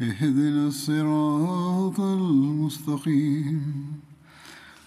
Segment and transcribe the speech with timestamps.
[0.00, 4.00] اهدنا الصراط المستقيم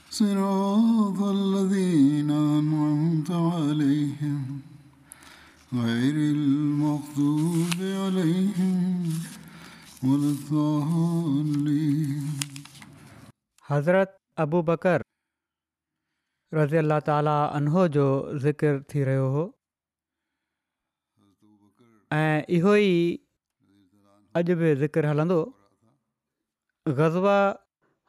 [0.09, 4.59] صراط الذين أنعمت عليهم
[5.73, 9.13] غير المغضوب عليهم
[10.03, 12.33] ولا الضالين
[13.61, 15.01] حضرت ابو بكر
[16.53, 19.53] رضي الله تعالى عنه جو ذكر تي रहियो हो
[22.17, 22.59] ऐं
[24.37, 25.37] अॼु बि ज़िकिर हलंदो
[26.97, 27.27] ग़ज़व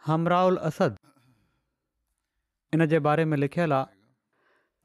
[0.06, 0.96] हमराउल असद
[2.74, 3.96] इन जे बारे में लिखियलु आहे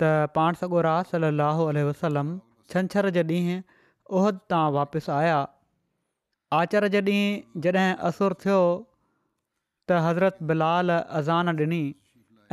[0.03, 2.29] त पाण सॻोरा सललाहु उलह वसलम
[2.73, 3.57] छंछरु जे ॾींहुं
[4.19, 5.39] उहद तां वापसि आया
[6.59, 8.59] आचर जे ॾींहुं जॾहिं असुरु थियो
[9.89, 11.81] त हज़रत बिलाल अज़ान ॾिनी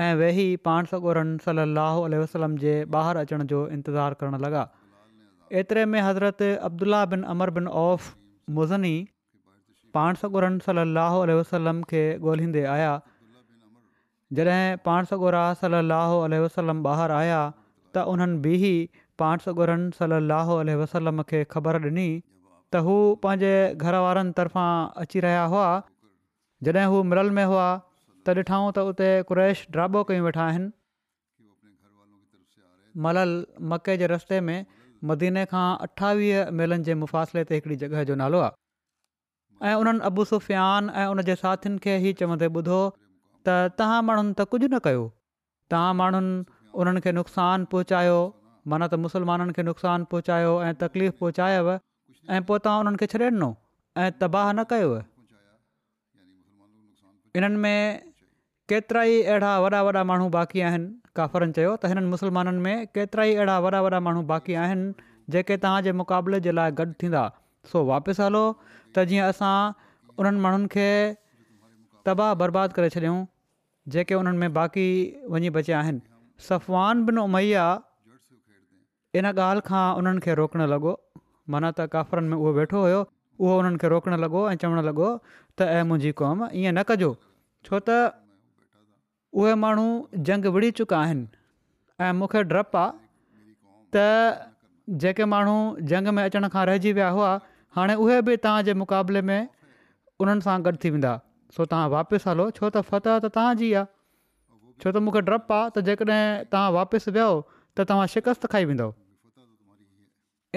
[0.06, 4.64] ऐं वेही पाण सॻोरनि सललाहुल वसलम जे ॿाहिरि अचण जो इंतज़ारु करणु लॻा
[5.62, 8.10] एतिरे में हज़रत अब्दुला बिन अमर बिन औफ़
[8.50, 8.96] मुज़नी
[9.94, 12.98] पाण सन सल लाहो वसलम खे ॻोल्हींदे आया
[14.38, 17.40] जॾहिं पाण सो ॻोड़ा सल लाहो अलसलम ॿाहिरि आया
[17.94, 18.90] त उन्हनि बि ई
[19.22, 20.50] पाण सो ॻोड़नि सललाह
[20.82, 22.08] वसलम खे ख़बर ॾिनी
[22.72, 23.54] त हू पंहिंजे
[23.86, 24.68] घर वारनि तरफ़ां
[25.04, 25.66] अची रहिया हुआ
[26.68, 27.66] जॾहिं हू मिरल में हुआ
[28.26, 30.72] त ॾिठऊं त उते क्रैश ड्राबो कयूं वेठा आहिनि
[33.04, 33.36] मलल
[33.74, 34.56] मके जे रस्ते में
[35.10, 40.24] मदीने खां अठावीह मेलनि जे मुफ़ासिले ते हिकिड़ी जॻह जो नालो आहे ऐं उन्हनि अबु
[40.32, 42.78] सुफ़ियान ऐं उन जे साथियुनि खे ई चवंदे ॿुधो
[43.48, 45.04] त तव्हां माण्हुनि त कुझु न कयो
[45.74, 46.32] तव्हां माण्हुनि
[46.82, 48.18] उन्हनि खे नुक़सानु पहुचायो
[48.72, 51.72] माना त मुसलमाननि खे नुक़सानु पहुचायो ऐं तकलीफ़ पहुचायव
[52.34, 53.50] ऐं पोइ तव्हां उन्हनि खे छॾे ॾिनो
[54.04, 54.66] ऐं तबाह न
[57.38, 58.11] इन्हनि में
[58.70, 60.86] केतिरा ई अहिड़ा वॾा वॾा माण्हू बाक़ी आहिनि
[61.18, 64.92] काफ़रनि चयो त हिननि में केतिरा ई अहिड़ा वॾा वॾा माण्हू बाक़ी आहिनि
[65.34, 67.22] जेके तव्हांजे मुक़ाबले जे लाइ गॾु थींदा
[67.72, 68.44] सो वापसि हलो
[68.94, 69.54] त जीअं असां
[70.18, 70.88] उन्हनि माण्हुनि खे
[72.06, 73.18] तबाह बर्बादु करे छॾियूं
[73.96, 74.86] जेके उन्हनि में बाक़ी
[75.34, 76.00] वञी बचिया आहिनि
[76.48, 77.66] सफ़वान बिन उमैया
[79.20, 80.94] इन ॻाल्हि खां उन्हनि खे रोकणु लॻो
[81.52, 83.00] माना त काफ़रनि में उहो वेठो हुयो
[83.42, 85.08] उहो उन्हनि खे रोकणु लॻो ऐं चवणु लॻो
[85.58, 87.10] त ऐं मुंहिंजी क़ौम ईअं न कजो
[87.66, 88.02] छो त
[89.32, 89.86] उहे माण्हू
[90.28, 91.26] जंग विड़ी चुका आहिनि
[92.04, 92.92] ऐं मूंखे डपु आहे
[93.94, 94.50] त
[95.04, 95.54] जेके माण्हू
[95.92, 97.30] जंग में अचण खां रहिजी विया हुआ
[97.76, 99.48] हाणे उहे बि तव्हांजे मुक़ाबले में
[100.24, 101.12] उन्हनि सां गॾु थी वेंदा
[101.56, 103.84] सो तव्हां वापसि हलो छो त फतह त तव्हांजी आहे
[104.84, 107.32] छो त मूंखे डपु आहे त जेकॾहिं तव्हां वापसि विहो
[107.80, 108.90] त तव्हां खाई वेंदो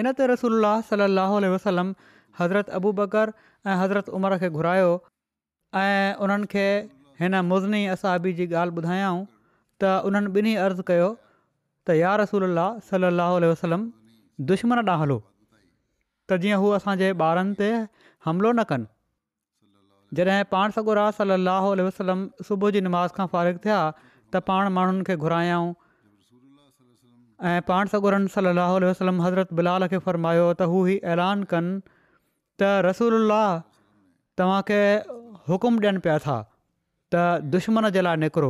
[0.03, 1.93] इन ते रसूल सलाहु वसलम
[2.39, 3.29] हज़रत अबू बकर
[3.65, 4.89] ऐं हज़रत उमर खे घुरायो
[5.81, 6.47] ऐं उन्हनि
[7.19, 9.19] हिन मुज़नी असाबी जी ॻाल्हि ॿुधायऊं
[9.81, 11.07] त उन्हनि ॿिन्ही अर्ज़ु कयो
[11.87, 12.45] त यार रसूल
[12.89, 13.83] सलाहु वसलम
[14.51, 15.17] दुश्मन ॾांहुं हलो
[16.29, 17.69] त जीअं हू असांजे ॿारनि ते
[18.25, 23.77] हमिलो न कनि जॾहिं पाण सॻोरा सलाहु वसलम सुबुह जी नमाज़ खां फ़ारिग थिया
[24.33, 25.69] त पाण माण्हुनि खे घुरायऊं
[27.51, 30.83] ऐं पाण सगुरनि सलाहु वसलम हज़रत बिलाल खे फ़र्मायो त हू
[31.13, 31.73] ऐलान कनि
[32.59, 33.35] त रसूल
[34.39, 34.81] तव्हांखे
[35.49, 36.37] हुकुम ॾियनि पिया था
[37.13, 38.49] त दुश्मन जे लाइ निकिरो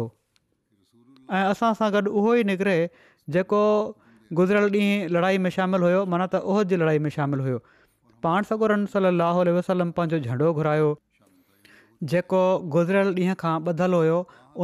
[1.37, 2.75] ऐं असां सां गॾु उहो ई निकिरे
[3.35, 3.59] जेको
[4.39, 7.57] गुज़िरियल ॾींहुं लड़ाई में शामिलु हुयो माना त उहो जी लड़ाई में शामिलु हुयो
[8.27, 9.09] पाण सगोरम सल
[9.57, 10.87] वसलम पंहिंजो झंडो घुरायो
[12.13, 12.41] जेको
[12.77, 14.17] गुज़िरियल ॾींहं खां ॿधलु हुयो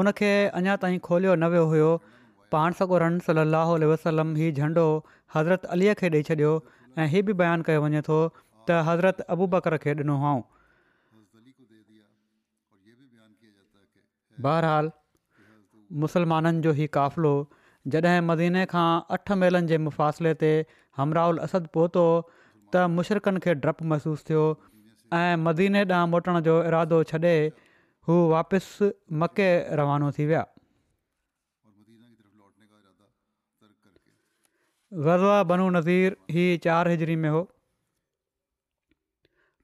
[0.04, 1.92] उनखे अञा ताईं खोलियो न वियो हुयो
[2.56, 4.88] पाण सगोरम सलाहु वसलम हीउ झंडो
[5.36, 6.56] हज़रत अलीअ खे ॾेई छॾियो
[7.02, 8.24] ऐं हीअ बि बयानु कयो वञे थो
[8.72, 10.20] त हज़रत अबू बकर खे ॾिनो
[14.46, 14.92] बहरहाल
[16.04, 17.34] मुसलमाननि जो हीउ क़ाफ़िलो
[17.96, 20.52] जॾहिं मदीने खां अठ मेलनि जे मुफ़ासिले ते
[21.00, 22.06] हमराहुल असदु पहुतो
[22.76, 24.46] त मुशरक़नि खे डपु महिसूसु थियो
[25.20, 27.34] ऐं मदीने ॾांहुं मोटण जो इरादो छॾे
[28.10, 28.92] हू वापसि
[29.24, 29.50] मके
[29.82, 30.44] रवानो थी विया
[35.08, 37.44] वर्वा बनू नज़ीर हीउ चारि हिजरी में हो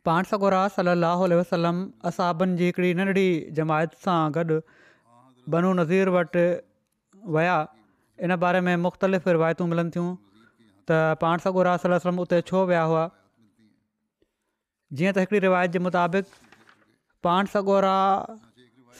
[0.07, 3.23] पाण सगोरा सलाहु वसलम असाबनि जी हिकिड़ी नंढड़ी
[3.55, 4.57] जमायत सां गॾु
[5.55, 6.43] बनू नज़ीर वटि
[7.37, 7.55] विया
[8.27, 13.03] इन बारे में मुख़्तलिफ़ रिवायतूं मिलनि थियूं त पाण सगोरा सलम उते छो विया हुआ
[14.99, 16.31] जीअं त हिकिड़ी रिवायत जे मुताबिक़
[17.29, 17.97] पाण सगोरा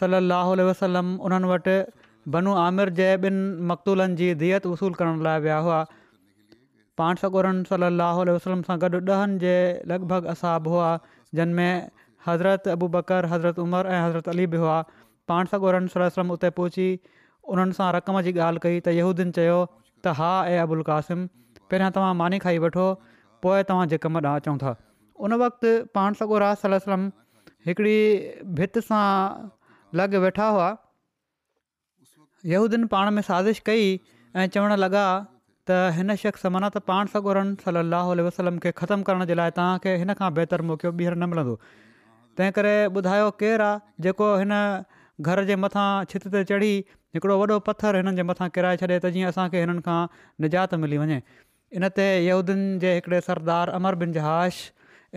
[0.02, 1.78] सलाहु वसलम उन्हनि वटि
[2.38, 5.80] बनू आमिर जे ॿिनि मकतूलनि जी दियत वसूलु करण लाइ विया हुआ
[7.00, 9.52] पाण सगोरम सली अलाहु उल वसलम सां गॾु ॾहनि जे
[9.92, 10.86] लॻभॻि असाबु हुआ
[11.40, 11.92] जिनमें
[12.28, 14.78] हज़रत अबू बकर हज़रत उमर ऐं हज़रतरत अली बि हुआ
[15.32, 16.88] पाण सागोरम सलसलम उते पहुची
[17.56, 21.22] उन्हनि सां रक़म जी ॻाल्हि कई त यहूदन चयो त हा ऐ अबुल कासिम
[21.60, 22.88] पहिरियां तव्हां मानी खाई वठो
[23.46, 24.74] पोइ तव्हां जे कम ॾांहुं अचो था
[25.28, 27.06] उन वक़्तु पाण सगोरास सलम
[27.72, 27.98] हिकिड़ी
[28.62, 29.06] भित सां
[30.02, 30.68] लॻ वेठा हुआ
[32.52, 33.90] हेहूदीन पाण में साज़िश कई
[34.42, 35.06] ऐं चवणु लॻा
[35.68, 39.54] त हिन शख़्स मना त पाण सगोरन सली अलाह वसलम खे ख़तमु करण जे लाइ
[39.58, 41.56] तव्हांखे हिन खां बहितर मौक़ो ॿीहर न मिलंदो
[42.38, 44.54] तंहिं करे ॿुधायो केरु आहे जेको हिन
[45.28, 46.72] घर जे मथां छित ते चढ़ी
[47.18, 49.98] हिकिड़ो वॾो पथर हिननि जे मथां किराए छॾे त जीअं असांखे हिननि खां
[50.46, 51.20] निजात मिली वञे
[51.80, 54.62] इन ते यहूदियुनि जे हिकिड़े सरदार अमर बिन जहाश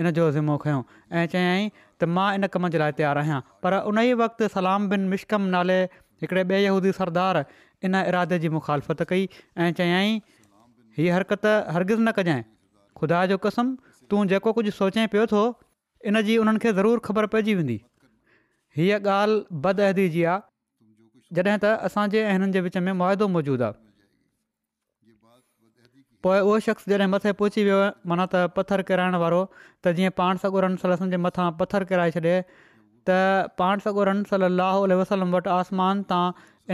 [0.03, 0.83] इन जो ज़िमो खयों
[1.21, 4.91] ऐं चयई त मां इन कम जे लाइ तयारु आहियां पर उन ई वक़्ति सलाम
[4.97, 5.79] बिन मिशकम नाले
[6.27, 7.43] हिकिड़े यहूदी सरदार
[7.89, 9.27] इन इरादे जी मुखालफ़त कई
[9.67, 10.17] ऐं चयई
[10.99, 11.45] हीअ हरकत
[11.75, 12.43] हरगिज़ न कजांइ
[12.99, 13.67] ख़ुदा जो क़सम
[14.11, 15.43] तूं जेको कुझु सोचे पियो थो
[16.13, 17.77] इन जी उन्हनि खे ज़रूरु ख़बर पइजी वेंदी
[18.79, 23.79] हीअ ॻाल्हि बदहदी जी आहे जॾहिं त असांजे हिननि जे विच में मुआदो मौजूदु आहे
[26.27, 27.79] पोइ उहो शख़्स जॾहिं मथे पहुची वियो
[28.13, 29.41] माना त पथर किराइण वारो
[29.85, 32.35] त जीअं पाण सॻोरमसल जे मथां पथर किराए छॾे
[33.11, 33.19] त
[33.63, 36.25] पाण सगुरम सलाहु वसलम वटि आसमान तां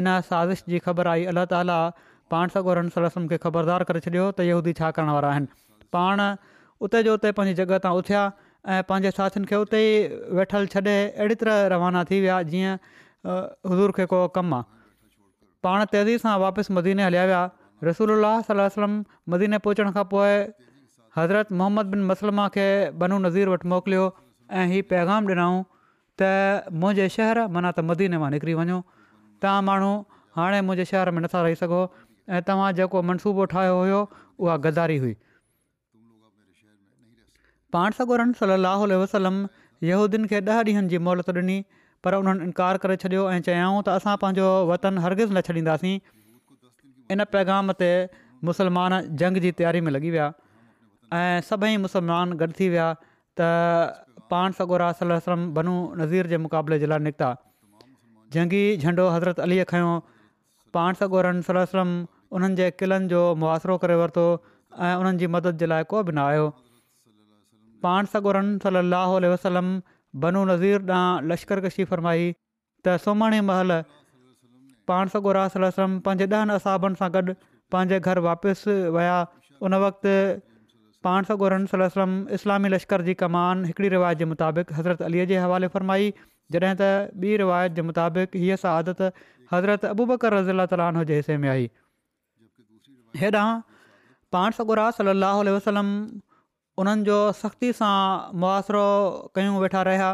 [0.01, 1.79] इन साज़िश जी ख़बर आई अला ताला
[2.31, 6.23] पाण सॻो रलसम खे ख़बरदार करे छॾियो त यहूदी छा करण वारा आहिनि पाण
[6.87, 8.23] उते जो उते पंहिंजी जॻह तां उथिया
[8.75, 12.73] ऐं पंहिंजे साथियुनि खे उते ई वेठल छॾे अहिड़ी तरह रवाना थी विया जीअं
[13.73, 14.65] हज़ूर खे को कमु आहे
[15.69, 17.43] पाण तेज़ी सां वापसि मदीने हलिया विया
[17.91, 18.13] रसूल
[18.49, 18.99] सलम
[19.37, 20.35] मदीने पहुचण खां पोइ
[21.19, 22.67] हज़रत मोहम्मद बिन मसलमा खे
[23.05, 24.09] बनू नज़ीर वटि मोकिलियो
[24.63, 25.55] ऐं हीउ पैगाम ॾिनऊं
[26.23, 26.31] त
[26.83, 28.81] मुंहिंजे शहर माना त मदीने मां निकिरी वञो
[29.45, 29.93] तव्हां माण्हू
[30.41, 31.81] हाणे मुंहिंजे शहर में नथा रही सघो
[32.35, 33.99] ऐं तव्हां जेको मनसूबो ठाहियो हुयो
[34.45, 35.15] उहा गदारी हुई
[37.77, 39.37] पाण सगोरन सलाहु वसलम
[39.89, 41.57] यहूदियुनि खे ॾह ॾींहनि जी मोहलत ॾिनी
[42.07, 45.95] पर उन्हनि इनकार करे छॾियो ऐं चयाऊं त असां पंहिंजो वतन हरगिज़ न छॾींदासीं
[47.17, 47.91] इन पैगाम ते
[48.51, 50.29] मुसलमान जंग जी तयारी में लॻी विया
[51.21, 52.89] ऐं सभई मुसलमान गॾु थी विया
[53.41, 53.51] त
[54.35, 57.33] पाण सगोरा सलम बनू नज़ीर जे मुक़ाबले जे लाइ निकिता
[58.39, 59.95] जंगी झंडो हज़रत अलीअ खयों
[60.79, 61.93] पाण सगोरन सलम
[62.35, 64.25] उन्हनि जे किलनि जो मुआासिरो करे वरितो
[64.81, 66.47] ऐं उन्हनि जी मदद जे लाइ को बि न आयो
[67.87, 69.69] पाण सॻोरन सली वसलम
[70.27, 72.31] बनू नज़ीर ॾांहुं लश्कर कशी फ़रमाई
[72.87, 73.71] त सोमाणे महल
[74.91, 77.33] पाण सॻोरा सलम पंहिंजे ॾहनि असाबनि सां गॾु
[77.75, 79.17] पंहिंजे घर वापसि विया
[79.69, 80.15] उन वक़्ति
[81.07, 85.69] पाण सॻोरन सलम इस्लामी लश्कर जी कमान हिकिड़ी रिवायत जे मुताबिक़ हज़रत अलीअ जे हवाले
[85.75, 86.11] फ़रमाई
[86.55, 86.93] जॾहिं त
[87.27, 89.03] ॿी रिवायत जे मुताबिक़ हीअ सदत
[89.53, 91.69] हज़रत अबूबकर रज़ीला ताल हिसे में आई
[93.23, 93.49] हेॾां
[94.35, 95.91] पाण सॻुरा सलाह वसलम
[96.83, 97.95] उन्हनि जो सख़्ती सां
[98.43, 98.83] मुआासिरो
[99.39, 100.09] कयूं वेठा रहिया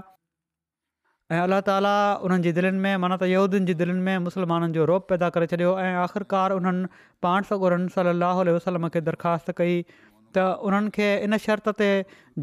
[1.35, 1.95] ऐं अलाह ताला
[2.29, 5.49] उन्हनि जी दिलनि में माना त यहूदियुनि जी दिलुनि में मुस्लमाननि जो रोप पैदा करे
[5.55, 6.91] छॾियो ऐं आख़िरकार उन्हनि
[7.27, 11.89] पाण सॻुरनि सलाहु वसलम खे दरख़्वास्त कई त उन्हनि खे इन शर्त ते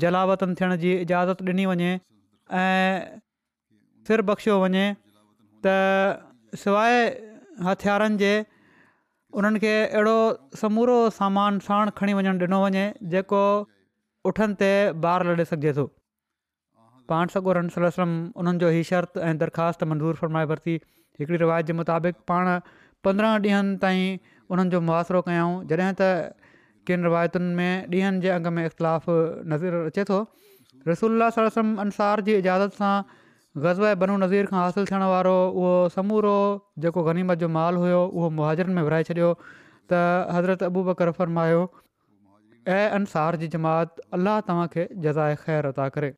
[0.05, 3.19] जलावतन थियण जी इजाज़त ॾिनी वञे ऐं
[4.09, 4.85] फिर बख़्शियो वञे
[5.67, 5.77] त
[6.65, 6.99] सवाइ
[7.69, 8.33] हथियारनि जे
[9.37, 10.15] उन्हनि खे अहिड़ो
[10.61, 13.41] समूरो सामान साण खणी वञणु ॾिनो वञे जेको
[14.29, 14.69] उठनि ते
[15.03, 15.85] ॿार लड़े सघिजे थो
[17.11, 17.67] पाण सगोरम
[18.41, 20.73] उन्हनि जो ई शर्त ऐं दरख़्वास्त मंज़ूरु फरमाए वरिती
[21.21, 22.49] हिकिड़ी रिवायत जे मुताबिक़ पाण
[23.07, 24.17] पंद्रहं ॾींहनि ताईं
[24.51, 26.11] उन्हनि जो मुआासिरो कयूं जॾहिं त
[26.89, 29.17] किन रिवायतुनि में ॾींहंनि जे अंग में इख़्तिलाफ़ु
[29.53, 30.19] नज़र अचे थो
[30.91, 32.93] रसूल अंसार जी इजाज़त सां
[33.57, 36.35] ग़ज़ब बनू नज़ीर खां हासिलु थियण वारो उहो समूरो
[36.85, 39.29] जेको गनीमत जो माल हुयो उहो मुहाजरनि में विरिहाए छॾियो
[39.89, 40.01] त
[40.35, 41.61] हज़रत अबू बकर फरमायो
[42.73, 46.11] ऐं अंसार जी जमात अलाह तव्हांखे जज़ाए ख़ैरु ता करे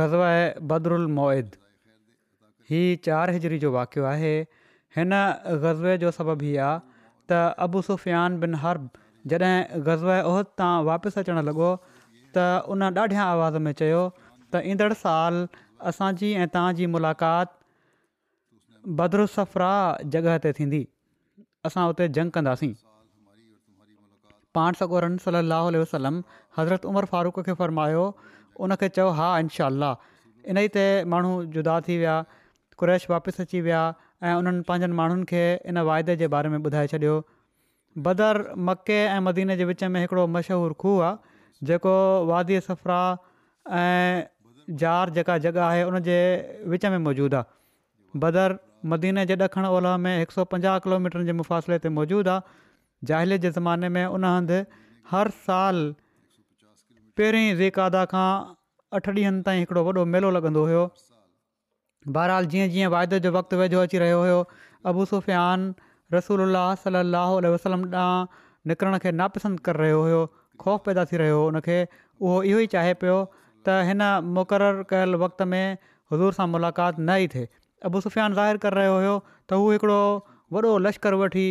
[0.00, 1.56] ग़ज़ब बदरुल मोहिद
[2.72, 4.34] हीउ चारि हिजरी जो वाक़ियो आहे
[4.98, 5.22] हिन
[5.66, 6.78] ग़ज़बे जो सबबु हीउ आहे
[7.30, 8.90] त अबु सुफ़ियान बिन हर्ब
[9.34, 14.02] जॾहिं ग़ज़ब ओहद तां वापसि अचणु लॻो त उन ॾाढियां आवाज़ में चयो
[14.56, 15.44] त ईंदड़ साल
[15.88, 17.46] असांजी ऐं मुलाक़ात
[18.98, 19.72] बदरुसफ़रा
[20.12, 20.84] जॻह ते थींदी
[21.66, 22.72] असां उते जंग कंदासीं
[24.54, 26.20] पाण सगोरन सली वसलम
[26.58, 28.04] हज़रत उमर फारूक खे फ़रमायो
[28.66, 32.14] उन चयो हा इन ई ते माण्हू जुदा थी विया
[32.80, 33.80] कुरैश वापसि अची विया
[34.28, 37.16] ऐं उन्हनि पंहिंजनि माण्हुनि खे इन वाइदे जे बारे में ॿुधाए छॾियो
[38.06, 41.94] बदर मके ऐं मदीने जे विच में हिकिड़ो मशहूरु खूह आहे जेको
[42.68, 43.02] सफ़रा
[43.82, 44.22] ऐं
[44.80, 45.96] जार जेका जॻह आहे उन
[46.70, 48.56] विच में मौजूदु आहे बदर
[48.92, 53.36] मदीने जे ॾखण ओलह में हिकु सौ पंजाह किलोमीटर जे मुफ़ासिले ते मौजूदु आहे जाहिल
[53.44, 54.58] जे ज़माने में उन हंधि
[55.12, 55.78] हर साल
[57.20, 58.26] पहिरीं रेकादा खां
[58.98, 60.82] अठ ॾींहंनि ताईं हिकिड़ो मेलो लॻंदो हुयो
[62.18, 64.38] बहरहाल जीअं जीअं वाइदे जो वक़्तु वेझो अची रहियो हुयो
[64.92, 65.68] अबू सुफ़ियान
[66.16, 66.44] रसूल
[66.84, 70.20] सलाहु वसलम ॾांहुं निकिरण खे नापसंदि करे रहियो हुयो
[70.62, 73.16] ख़ौफ़ पैदा थी रहियो हुओ उन खे उहो इहो ई चाहे पियो
[73.66, 74.02] त हिन
[74.38, 75.78] मुक़ररु कयल वक़्त में
[76.12, 77.46] हज़ूर सां मुलाक़ात न आई थिए
[78.04, 80.00] सुफ़ियान ज़ाहिर करे रहियो हुयो त हू हिकिड़ो
[80.56, 81.46] वॾो लश्कर वठी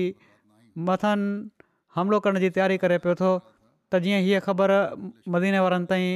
[0.89, 1.15] मथां
[1.97, 4.73] हमिलो करण जी तयारी करे पियो थो त जीअं हीअ ख़बर
[5.35, 6.07] मदीने वारनि ताईं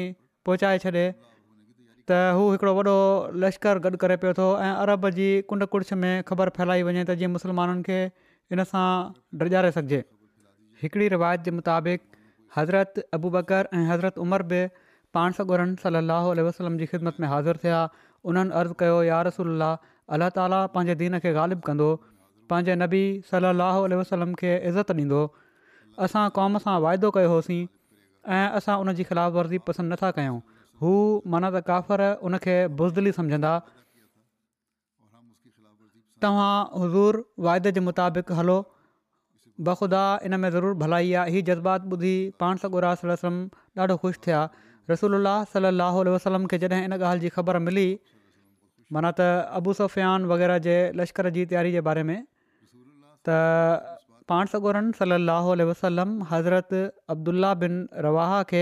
[0.49, 2.95] पहुचाए छॾे त हू हिकिड़ो
[3.45, 7.19] लश्कर गॾु करे पियो थो ऐं अरब जी कुंड कुर्छ में ख़बर फैलाई वञे त
[7.23, 7.99] जीअं मुसलमाननि खे
[8.55, 8.87] हिन सां
[9.43, 10.01] डिॼारे सघिजे
[10.85, 12.03] हिकिड़ी रिवायत जे मुताबिक़
[12.59, 14.63] हज़रत अबूबकर ऐं हज़रत उमर बि
[15.17, 17.77] पाण सॻुरन सलाहु उल्ह वसलम जी ख़िदमत में हाज़िर थिया
[18.31, 19.67] उन्हनि अर्ज़ु कयो यारसल
[20.17, 21.87] अलाह ताला पंहिंजे दीन खे ग़ालिबु कंदो
[22.53, 25.23] पंहिंजे नबी सलाहु वसलम खे इज़त ॾींदो
[26.07, 27.59] असां क़ौम सां वाइदो कयो होसीं
[28.35, 30.37] ऐं असां उन जी ख़िलाफ़ वर्ज़ी पसंदि नथा कयूं
[30.83, 30.93] हू
[31.35, 32.39] माना त काफ़र उन
[32.81, 33.53] बुज़दली सम्झंदा
[36.23, 36.53] तव्हां
[36.85, 38.55] हज़ूर वाइदे जे मुताबिक़ हलो
[39.67, 43.37] बख़ुदा इन में ज़रूरु भलाई आहे हीउ जज़्बात ॿुधी पाण सॻु वसलम
[43.81, 44.41] ॾाढो ख़ुशि थिया
[44.91, 47.87] रसूल सली लाहु वसलम खे जॾहिं हिन ॻाल्हि जी ख़बर मिली
[48.95, 49.27] माना त
[49.61, 52.15] अबूसोफियान वग़ैरह जे लश्कर जी तयारी जे बारे में
[53.29, 53.39] त
[54.31, 56.73] पाण सगोरनि सलो वसलम हज़रत
[57.15, 57.75] अब्दुला बिन
[58.07, 58.61] रवाह खे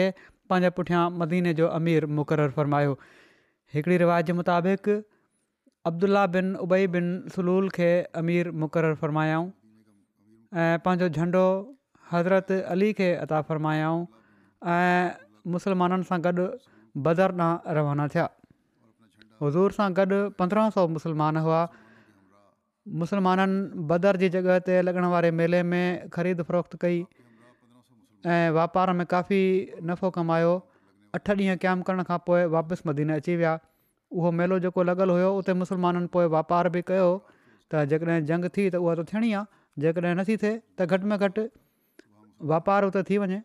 [0.52, 2.94] पंहिंजे पुठियां मदीने जो अमीर मुक़ररु फ़र्मायो
[3.76, 4.90] हिकिड़ी रिवाज़ जे मुताबिक़
[5.92, 7.08] अब्दुला बिन उबई बिन
[7.38, 7.90] सलूल खे
[8.24, 9.48] अमीर मुक़ररु फ़रमायाऊं
[10.66, 11.46] ऐं पंहिंजो झंडो
[12.14, 14.04] हज़रत अली खे अता फ़रमायाऊं
[14.76, 14.92] ऐं
[15.56, 16.46] मुसलमाननि सां गॾु
[17.08, 18.26] बदर ॾांहुं रवाना थिया
[19.44, 21.60] हज़ूर सां गॾु पंद्रहं सौ मुसलमान हुआ
[23.04, 25.84] मुसलमाननि बदर जी जॻह ते लॻण वारे मेले में
[26.18, 27.00] ख़रीद फरोख्त कई
[28.36, 29.40] ऐं वापार में काफ़ी
[29.92, 30.52] नफ़ो कमायो
[31.20, 33.54] अठ ॾींहं क़ाइमु करण खां पोइ वापसि मदीन अची विया
[34.18, 37.08] उहो मेलो जेको लॻल हुयो उते मुसलमाननि पोइ वापार बि कयो
[37.72, 40.52] त जेकॾहिं जंग थी त उहा त थियणी आहे जेकॾहिं नथी थिए
[40.82, 41.48] त घटि में घटि
[42.54, 43.42] वापारु उते थी वञे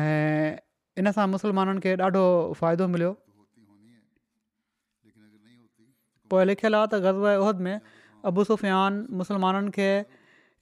[0.00, 0.60] ऐं
[1.00, 2.24] इन सां मुसलमाननि खे ॾाढो
[2.60, 3.10] फ़ाइदो मिलियो
[6.30, 7.76] पोइ लिखियलु आहे त गज़ब में
[8.30, 9.88] अबू सुफ़ियान मुस्लमाननि खे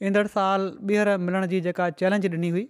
[0.09, 2.65] ईंदड़ साल ॿीहर मिलण जी जेका चैलेंज ॾिनी हुई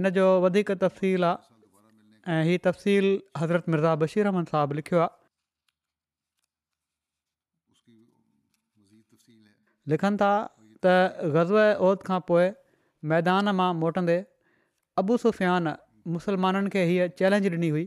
[0.00, 3.06] इन जो वधीक तफ़सील आहे ऐं हीअ तफ़सील
[3.42, 5.14] हज़रत मिर्ज़ा बशीर अहमद साहबु लिखियो आहे
[9.94, 10.30] लिखनि था
[10.88, 12.44] त ग़ज़ ऐं खां पोइ
[13.14, 14.18] मैदान मां मोटंदे
[15.04, 15.74] अबू सुफ़ियान
[16.14, 17.84] मुस्लमाननि खे हीअ चैलेंज ॾिनी हुई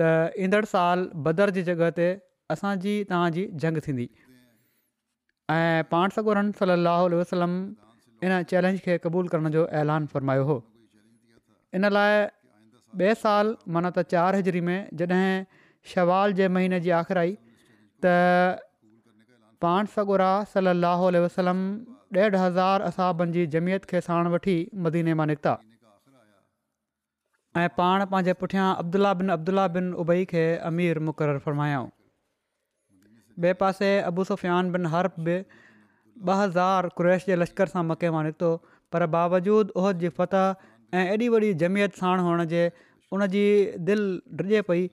[0.00, 0.08] त
[0.44, 2.06] ईंदड़ साल बदर जी जॻह ते
[2.54, 4.06] असांजी तव्हांजी जंग थींदी
[5.56, 7.56] ऐं पाण सॻोरनि सल अल वसलम
[8.26, 10.56] इन चैलेंज खे क़बूलु करण जो ऐलान फ़रमायो हो
[11.78, 12.16] इन लाइ
[12.98, 17.32] ॿिए साल माना त चारि हज़री में जॾहिं शवाल जे महीने जी आख़िर आई
[18.04, 18.14] त
[19.66, 21.60] पाण सॻोरा सल अल वसलम
[22.22, 25.54] ॾेढ हज़ार असाबनि जी जमियत खे साण वठी मदीने मां निकिता
[27.56, 31.82] ऐं पाण पंहिंजे पुठियां अब्दुला बिन अब्दुला बिन उबई खे अमीर मुक़ररु फ़र्मायो
[33.44, 33.88] ॿिए पासे
[34.30, 35.36] सुफ़ियान बिन हर्फ बि
[36.30, 38.50] ॿ हज़ार क्रैश जे लश्कर सां मके मां निकितो
[38.94, 42.60] पर बावजूद उहद जी फतह ऐं एॾी वॾी जमियत साण हुअण जे
[43.16, 43.42] उनजी
[43.90, 44.10] दिलि
[44.50, 44.84] डे पई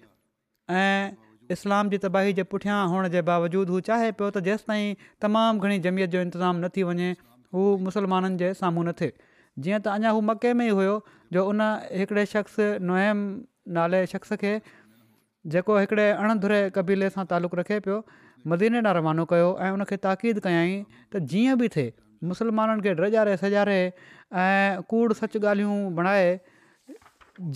[0.80, 5.68] ऐं इस्लाम जी तबाही जे पुठियां हुअण जे बावजूद हू चाहे पियो त जेसिताईं तमामु
[5.68, 7.12] घणी जमियत जो इंतिज़ामु न थी वञे
[7.58, 10.94] हू मुस्लमाननि जे साम्हूं न थिए जीअं त अञा हू मके में ई हुयो
[11.36, 11.62] जो उन
[12.02, 12.56] हिकिड़े शख़्स
[12.88, 13.18] नोहम
[13.78, 14.54] नाले शख़्स खे
[15.56, 17.98] जेको हिकिड़े अणधुरे क़बीले सां तालुक़ु रखे पियो
[18.54, 20.78] मदीने न रवानो कयो ऐं उनखे ताक़ीद कयई
[21.14, 21.92] त जीअं बि थिए
[22.32, 23.78] मुसलमाननि खे ड्रजारे सजारे
[24.46, 26.32] ऐं कूड़ सच ॻाल्हियूं बणाए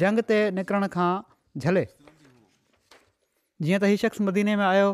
[0.03, 1.11] जंग ते निकिरण खां
[1.63, 1.85] झले
[3.63, 4.89] जीअं त हीउ शख़्स मदीने में आयो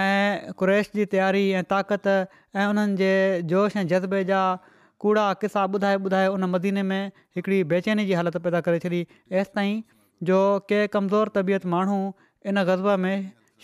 [0.00, 3.14] ऐं कु्रैश जी तयारी ऐं ताक़त ऐं उन्हनि
[3.54, 4.40] जोश ऐं जज़्बे जा
[5.02, 7.02] कूड़ा क़िसा ॿुधाए ॿुधाए उन मदीने में
[7.36, 9.04] हिकिड़ी बेचैनी जी हालति पैदा करे छॾी
[9.40, 9.82] एसि ताईं
[10.30, 10.38] जो
[10.70, 11.96] कंहिं कमज़ोर तबियत माण्हू
[12.52, 13.14] इन गज़ब में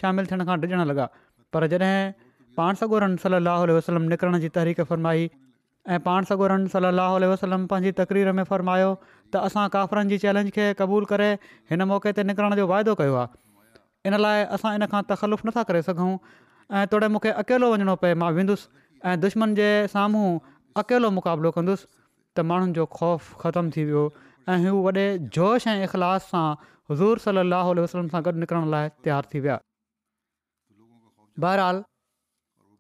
[0.01, 1.07] शामिलु थियण खां डिॼण लॻा
[1.57, 1.99] पर जॾहिं
[2.57, 5.31] पाण सगोरन सलल लाह वसलम निकिरण जी तहरीक फ़रमाई
[5.93, 8.89] ऐं पाण सगोरन गॾो सलल वसलम पंहिंजी तकरीर में फ़र्मायो
[9.35, 11.29] त असां काफ़रनि जी चैलेंज खे क़बूल करे
[11.75, 13.27] हिन मौक़े ते निकिरण जो वाइदो कयो
[14.09, 16.11] इन लाइ असां इन खां तख़ल्फु नथा करे सघूं
[16.81, 18.69] ऐं तोड़े मूंखे अकेलो वञिणो पए मां वेंदुसि
[19.13, 20.29] ऐं दुश्मन जे साम्हूं
[20.81, 21.87] अकेलो मुक़ाबिलो कंदुसि
[22.39, 24.01] त माण्हुनि जो ख़ौफ़ ख़तमु थी वियो
[24.53, 25.05] ऐं हू वॾे
[25.37, 26.49] जोश ऐं इख़लास सां
[26.91, 29.57] हज़ूर सली लाहु वसलम सां गॾु निकिरण लाइ तयारु थी विया
[31.45, 31.81] बहरहाल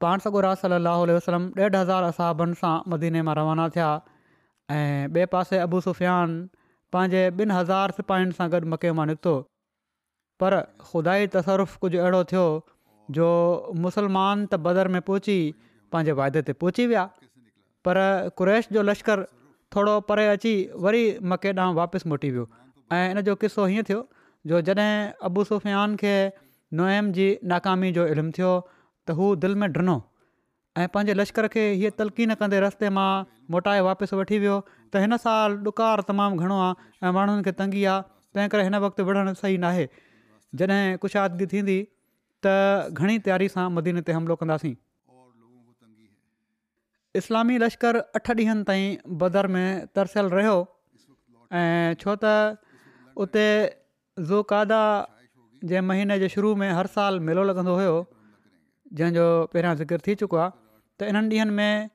[0.04, 3.88] पाण सगोरा सलाहु उल्ह वसलम ॾेढ हज़ार असाबनि सां मदीने मां रवाना थिया
[4.76, 6.36] ऐं ॿिए पासे अबू सुफ़ियान
[6.96, 9.34] पंहिंजे ॿिनि हज़ार सिपाहियुनि सां गॾु मके मां निकितो
[10.44, 10.60] पर
[10.90, 12.46] ख़ुदा तसरुफ़ कुझु अहिड़ो थियो
[13.20, 13.30] जो
[13.88, 15.38] मुसलमान त बदर में पहुची
[15.92, 17.06] पंहिंजे वाइदे ते पहुची विया
[17.86, 17.98] पर
[18.38, 19.22] कुरैश जो लश्कर
[19.74, 20.52] थोरो परे अची
[20.86, 21.02] वरी
[21.32, 22.46] मके ॾांहुं वापसि मोटी वियो
[22.96, 24.00] ऐं इन जो किसो हीअं थियो
[24.52, 24.90] जो जॾहिं
[25.28, 26.12] अबू सुफ़ियान खे
[26.80, 29.96] नोएम जी नाकामी जो इल्मु थियो त हू दिलि में ॾिनो
[30.76, 33.08] ऐं पंहिंजे लश्कर खे हीअ तलकीन कंदे रस्ते मां
[33.56, 37.84] मोटाए वापसि वठी वियो त हिन साल ॾुकारु तमामु घणो आहे ऐं माण्हुनि खे तंगी
[37.92, 39.86] आहे तंहिं करे हिन वक़्तु विढ़णु सही नाहे
[40.62, 41.78] जॾहिं कुशादगी थींदी
[42.48, 42.56] त
[42.98, 44.74] घणी तयारी सां मदीने ते हमिलो कंदासीं
[47.18, 50.56] इस्लामी लश्कर अठ ॾींहनि ताईं बदर में तरसियलु रहियो
[51.58, 52.32] ऐं छो त
[53.24, 53.44] उते
[54.30, 54.80] ज़ोकादा
[55.70, 57.94] जे महीने जे शुरू में हर साल मेलो लॻंदो हुयो
[59.00, 60.50] जंहिंजो पहिरियां ज़िक्र थी चुको आहे
[60.98, 61.88] त इन्हनि ॾींहनि में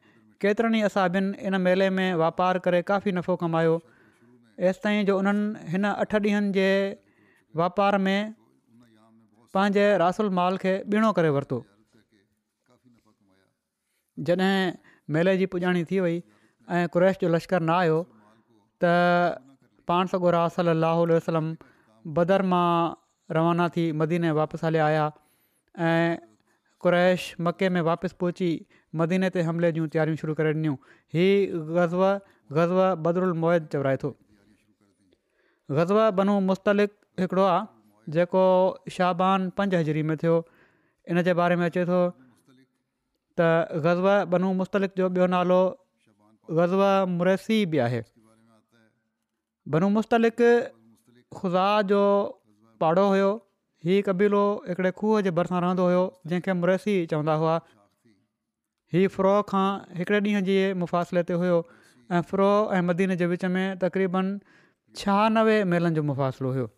[0.46, 5.90] केतिरनि ई असाबिनि इन मेले में वापारु करे काफ़ी नफ़ो कमायोसि ताईं जो उन्हनि हिन
[5.96, 6.70] अठ ॾींहंनि जे
[7.64, 8.20] वापार में
[9.54, 11.62] पंहिंजे रासुल माल खे ॿीणो करे वरितो
[14.30, 14.56] जॾहिं
[15.16, 16.18] मेले जी पुॼाणी थी वई
[16.78, 17.98] ऐं क़्रैश जो लश्कर न आयो
[18.84, 18.92] त
[19.92, 21.50] पाण सगोरा राल लाहुल वसलम
[22.20, 22.68] बदर मां
[23.38, 25.08] रवाना थी मदीने वापसि हलिया आया
[25.88, 26.30] ऐं
[26.86, 28.52] कुरैश मके में वापसि पहुची
[29.02, 30.76] मदीने ते हमले जूं तयारियूं शुरू करे ॾिनियूं
[31.18, 31.26] ही
[31.76, 32.04] ग़ज़व
[32.60, 33.44] गज़व बदरुलम
[33.76, 34.12] चवराए थो
[35.80, 38.44] ग़ज़व बनू मुस्तलिक़ हिकिड़ो आहे जेको
[38.98, 40.38] शाहबान पंज हज़री में थियो
[41.14, 42.00] इन जे बारे में अचे थो
[43.40, 45.62] त ग़ज़वा बनू मुस्तलिक जो ॿियो नालो
[46.58, 46.76] ग़ज़
[47.16, 48.02] मुरैसी बि आहे
[49.76, 50.42] बनू मुस्तलिक
[51.38, 52.02] ख़ुदा जो
[52.82, 53.32] पाड़ो हुयो
[53.86, 57.56] हीउ कबीलो हिकिड़े खूह जे भरिसां रहंदो हुयो जंहिंखे मुरैसी चवंदा हुआ
[58.94, 59.68] हीअ फ्रोह खां
[60.00, 61.58] हिकिड़े ॾींहं जे मुफ़ासिले ते हुयो
[62.18, 64.62] ऐं फ्रोह ऐं मदीन जे विच में तक़रीबनि
[65.02, 66.70] छहानवे मेलनि जो मुफ़ासिलो हुयो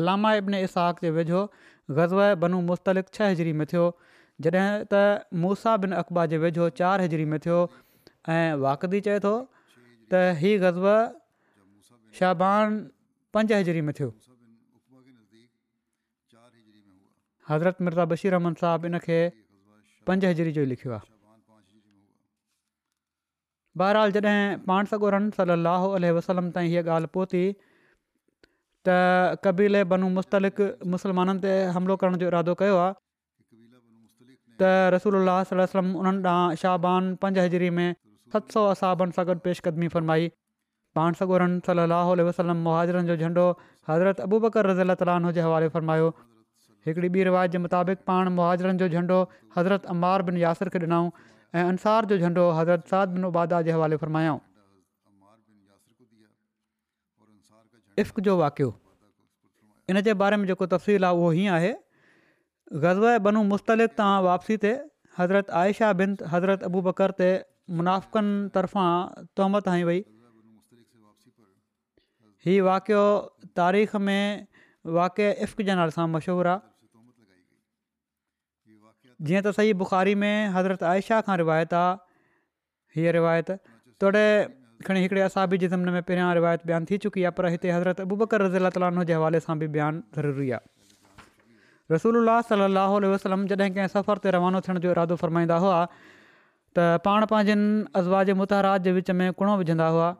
[0.00, 1.40] अलामा इब्न इबने वेझो
[1.98, 3.84] गज़ब बनू मुस्तलिक़ छह हिजरी में थियो
[4.46, 5.00] जॾहिं त
[5.44, 7.58] मूसा बिन अक़बा जे वेझो चारि हिजरी में थियो
[8.36, 9.34] ऐं वाकदी चए थो
[10.14, 12.34] त हीअ
[13.36, 14.10] पंज हज़री में थियो
[17.50, 21.08] हज़रत मिर्ज़ा बशीर बशीरमान साहबु इनखे लिखियो आहे
[23.82, 27.42] बहरहाल जॾहिं पाण सॻोरन सलाहु वसलम ताईं हीअ ॻाल्हि पहुती
[28.88, 30.60] त कबीले बनू मुस्तलिक़
[30.94, 32.92] मुस्लमाननि ते हमिलो करण जो इरादो कयो आहे
[34.62, 37.94] त रसूल अलाह वलम उन्हनि ॾांहुं शाहबान पंज हजरी में
[38.34, 40.26] सत सौ असाबनि सां गॾु पेशकदमी फरमाई
[40.98, 43.46] पाण सगोरन सलाहु वसलम मुहाजरनि जो झंडो
[43.90, 46.10] हज़रत अबूबकर रज़ीला ताली हवाले फ़र्मायो
[46.88, 49.22] हिकिड़ी ॿी रिवायत जे मुताबिक़ पाण मुहाजरनि जो झंडो
[49.58, 51.10] हज़रत अम्बार बिन यासिर खे ॾिनाऊं
[51.60, 54.36] ऐं अंसार जो झंडो हज़रत साद बिन उबादा जे हवाले फ़रमायो
[57.98, 58.70] जो वाक़ियो
[59.90, 61.72] इन जे बारे में जेको तफ़सील आहे उहो हीअं आहे
[62.82, 64.70] ग़ज़व बनू मुस्तलिक़ तां वापसी ते
[65.18, 67.26] हज़रत आयशा बिन हज़रत अबू बकर ते
[67.68, 70.00] मुनाफ़क़नि तरफ़ां तहमत आई वई
[72.46, 73.02] हीउ वाक़ियो
[73.60, 74.46] तारीख़ में
[74.86, 76.60] वाक़ इफ़क़ जे नाले सां मशहूरु आहे
[79.28, 81.92] जीअं त सही बुख़ारी में हज़रत आयशा खां रिवायत आहे
[82.96, 83.52] हीअ रिवायत
[84.04, 84.24] तोड़े
[84.86, 88.00] खणी हिकिड़े असाबी जे ज़मन में पहिरियां रिवायत बयानु थी चुकी आहे पर हिते हज़रत
[88.04, 90.60] अबूबकर रज़ीला ताली हुनजे हवाले सां बि बयानु ज़रूरी आहे
[91.94, 95.78] रसूल अलाह सलाहु वसलम जॾहिं कंहिं सफ़र ते रवानो थियण जो इरादो फरमाईंदा हुआ
[96.78, 97.70] त पाण पंहिंजनि
[98.02, 100.10] अज़वाजे मुतहाद जे विच में कुड़ो विझंदा हुआ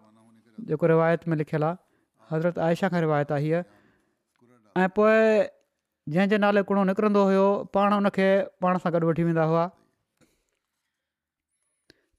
[0.70, 3.62] जेको रिवायत में लिखियलु आहे हज़रत आयशा खां रिवायत आहे हीअ
[4.84, 5.16] ऐं पोइ
[6.16, 7.46] जंहिंजे नाले कुड़ो निकिरंदो हुयो
[7.78, 8.28] पाण उनखे
[8.66, 9.64] पाण सां गॾु वठी वेंदा हुआ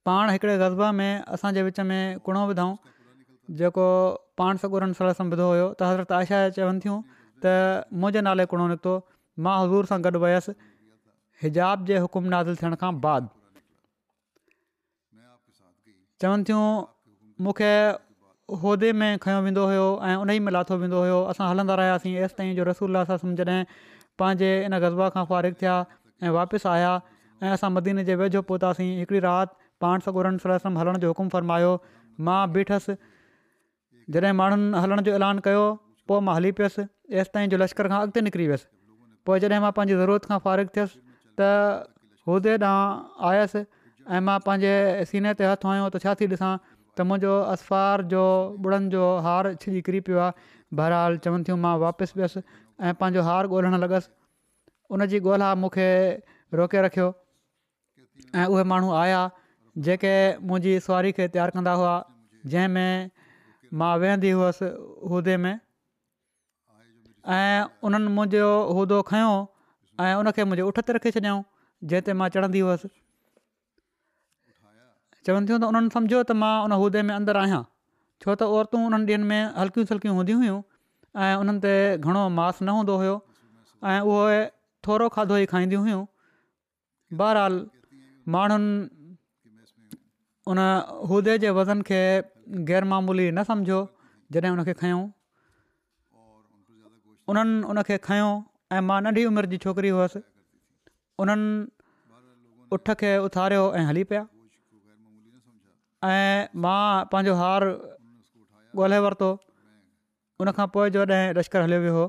[0.05, 2.75] पाण हिकिड़े ग़्बा में असांजे विच में कुणो विधऊं
[3.59, 3.85] जेको
[4.37, 6.97] पाण सगुरनि सल समुधो हुयो त हज़रत आशा चवनि थियूं
[7.45, 7.53] त
[8.01, 8.95] मुंहिंजे नाले कुड़ो निकितो
[9.47, 10.55] मां हज़ूर सां गॾु वयुसि
[11.43, 13.29] हिजाब जे हुकुम नाज़िल थियण खां बाद
[16.23, 16.63] चवनि थियूं
[17.47, 17.71] मूंखे
[18.57, 22.15] उहिदे में खयों वेंदो हुयो ऐं उन ई में लाथो वेंदो हुयो असां हलंदा रहियासीं
[22.27, 23.59] एसि ताईं जो रसूल जॾहिं
[24.19, 25.77] पंहिंजे इन गज़बा खां फ़ारिग थिया
[26.27, 26.93] ऐं वापसि आया
[27.43, 31.31] ऐं असां मदीने जे वेझो पहुतासीं हिकिड़ी राति पाण सौ ॻोड़नि सम हलण जो हुकुमु
[31.37, 31.71] फरमायो
[32.27, 32.95] मां बीठसि
[34.15, 35.63] जॾहिं माण्हुनि हलण जो ऐलान कयो
[36.11, 36.85] पोइ मां हली पियसि
[37.23, 38.67] ऐसि ताईं जो लश्कर खां अॻिते निकिरी वियसि
[39.29, 40.99] पोइ जॾहिं मां पंहिंजी ज़रूरत खां फ़ारिगु थियसि
[41.41, 43.63] त उदे ॾांहुं आयसि
[44.17, 44.73] ऐं मां पंहिंजे
[45.11, 48.23] सीने ते हथु हुयो त छा थी ॾिसां त मुंहिंजो असफार जो
[48.67, 50.49] बुढ़नि जो हार छी किरी पियो आहे
[50.81, 54.13] बहरहाल चवनि थियूं मां वापसि वियसि ऐं पंहिंजो हार ॻोल्हण लॻसि
[54.97, 55.89] उनजी ॻोल्हा मूंखे
[56.61, 57.11] रोके रखियो
[58.43, 59.21] ऐं उहे माण्हू आया
[59.77, 60.13] जेके
[60.45, 61.93] मुंहिंजी सुवारी खे तयारु कंदा हुआ
[62.53, 63.09] जंहिंमें
[63.81, 64.67] मां वेहंदी हुअसि
[65.09, 65.53] उहिदे में
[67.37, 69.33] ऐं उन्हनि मुंहिंजो उहिदो खयों
[70.05, 71.41] ऐं उनखे मुंहिंजे उठ ते रखी छॾियऊं
[71.89, 72.91] जंहिं ते मां चढ़ंदी हुअसि
[75.25, 77.61] चवनि थियूं त उन्हनि सम्झो त मां उन उहिदे में अंदरु आहियां
[78.21, 80.61] छो त औरतूं उन्हनि ॾींहनि में हल्कियूं छल्कियूं हूंदी हुयूं
[81.25, 83.15] ऐं उन्हनि ते घणो न हूंदो हुयो
[83.93, 84.41] ऐं उहे
[84.87, 86.01] थोरो खाधो ई खाईंदियूं हुयूं
[87.23, 87.63] बहरहाल
[88.35, 89.02] माण्हुनि
[90.51, 91.99] उन उहिदे जे वज़न खे
[92.69, 93.77] ग़ैरमामूली न सम्झो
[94.35, 95.03] जॾहिं उनखे खयों
[97.31, 98.31] उन्हनि उनखे खयों
[98.75, 100.19] ऐं मां नंढी उमिरि जी छोकिरी हुअसि
[101.23, 101.47] उन्हनि
[102.77, 104.23] उठ खे उथारियो ऐं हली पिया
[106.11, 106.81] ऐं मां
[107.13, 107.69] पंहिंजो हार
[108.83, 109.27] ॻोल्हे वरितो
[110.43, 112.05] उनखां पोइ जॾहिं लश्कर हलियो वियो हो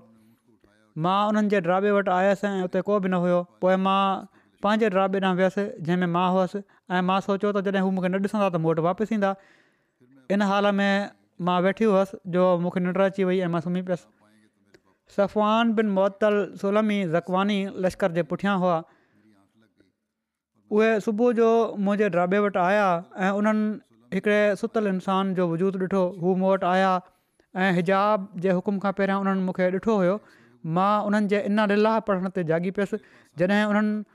[1.07, 3.97] मां उन्हनि जे ड्राबे वटि आयसि ऐं उते को बि न हुयो पोइ मां
[4.65, 6.59] पंहिंजे ड्राॿे ॾांहुं वियसि जंहिंमें मां हुअसि
[6.97, 9.33] ऐं मां सोचियो त जॾहिं हू मूंखे न ॾिसंदा त मूं वटि वापसि ईंदा
[10.37, 11.11] इन हाल में
[11.49, 14.09] मां वेठी हुअसि जो मूंखे निंड अची वई ऐं मां सुम्ही पियसि
[15.17, 18.79] सफ़वान बिन मुतल सुलमी ज़कवानी लश्कर जे पुठियां हुआ
[20.77, 21.49] उहे सुबुह जो
[21.89, 22.87] मुंहिंजे ड्राबे वटि आया
[23.25, 23.69] ऐं उन्हनि
[24.17, 26.95] हिकिड़े सुतल इंसान जो वजूद ॾिठो हू मूं वटि आया
[27.67, 30.17] ऐं हिजाब जे हुकुम खां पहिरियां उन्हनि मूंखे ॾिठो हुयो
[30.79, 32.99] मां उन्हनि जे इन लाह पढ़ण ते जाॻी पियसि
[33.43, 34.14] जॾहिं उन्हनि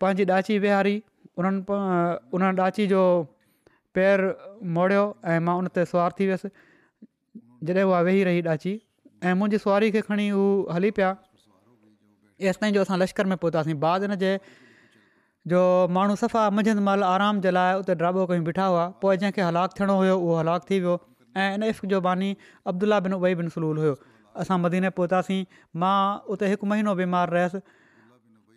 [0.00, 0.96] पंहिंजी ॾाची विहारी
[1.40, 1.76] उन्हनि प
[2.36, 3.00] उन ॾाची जो
[3.94, 4.22] पेर
[4.76, 6.48] मोड़ियो ऐं मां उन ते सुवारु थी वियसि
[7.70, 8.72] जॾहिं उहा वेही रही ॾाची
[9.24, 10.42] ऐं मुंहिंजी सवारी खे खणी हू
[10.76, 11.10] हली पिया
[12.52, 14.32] एसि जो असां लश्कर में पहुतासीं बाद हिन जे
[15.52, 15.60] जो
[15.96, 19.78] माण्हू सफ़ा मंझंदि महिल आराम जे लाइ उते ड्राबो कयूं बीठा हुआ पोइ जंहिंखे हलाकु
[19.78, 20.96] थियणो हुयो उहो हलाकु थी वियो
[21.44, 22.28] ऐं एन जो बानी
[22.72, 23.94] अब्दुल्ला बिन उहो बिन सलूल हुयो
[24.44, 25.40] असां मदीने पहुतासीं
[25.84, 25.96] मां
[26.36, 27.36] उते हिकु महीनो बीमार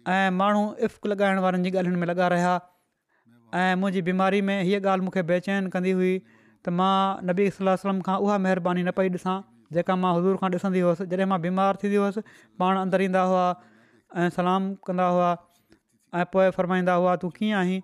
[0.10, 2.54] ऐं माण्हू इफ़क़ लॻाइण वारनि जी ॻाल्हियुनि में लॻा रहिया
[3.56, 6.14] ऐं मुंहिंजी बीमारी में हीअ ॻाल्हि मूंखे बेचैन कंदी हुई
[6.66, 9.36] त मां नबी सलम खां उहा महिरबानी न पई ॾिसां
[9.78, 12.22] जेका मां हज़ूर खां ॾिसंदी हुअसि जॾहिं मां बीमार थींदी हुयसि
[12.64, 13.46] पाण अंदरु ईंदा हुआ
[14.24, 15.30] ऐं सलाम कंदा हुआ
[16.22, 17.80] ऐं पोइ फरमाईंदा हुआ तूं कीअं आहीं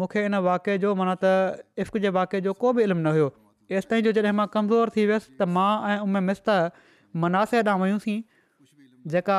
[0.00, 1.36] मूंखे इन वाक़े जो माना त
[1.84, 5.06] इफ़्क जे वाके जो को बि इल्मु न हुयोसि ताईं जो जॾहिं मां कमज़ोर थी
[5.12, 6.50] वियसि त मां ऐं उमे मिस्त
[7.26, 8.16] मनासे ॾांहुं वयुसीं
[9.16, 9.36] जेका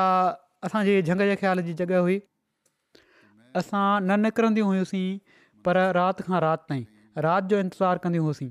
[0.64, 2.18] असांजी झंग जे ख़्याल जी जॻह हुई
[3.56, 5.18] असां न निकरंदियूं हुयूंसीं
[5.64, 6.84] पर राति खां राति ताईं
[7.26, 8.48] राति जो इंतज़ारु कंदियूं हुअसीं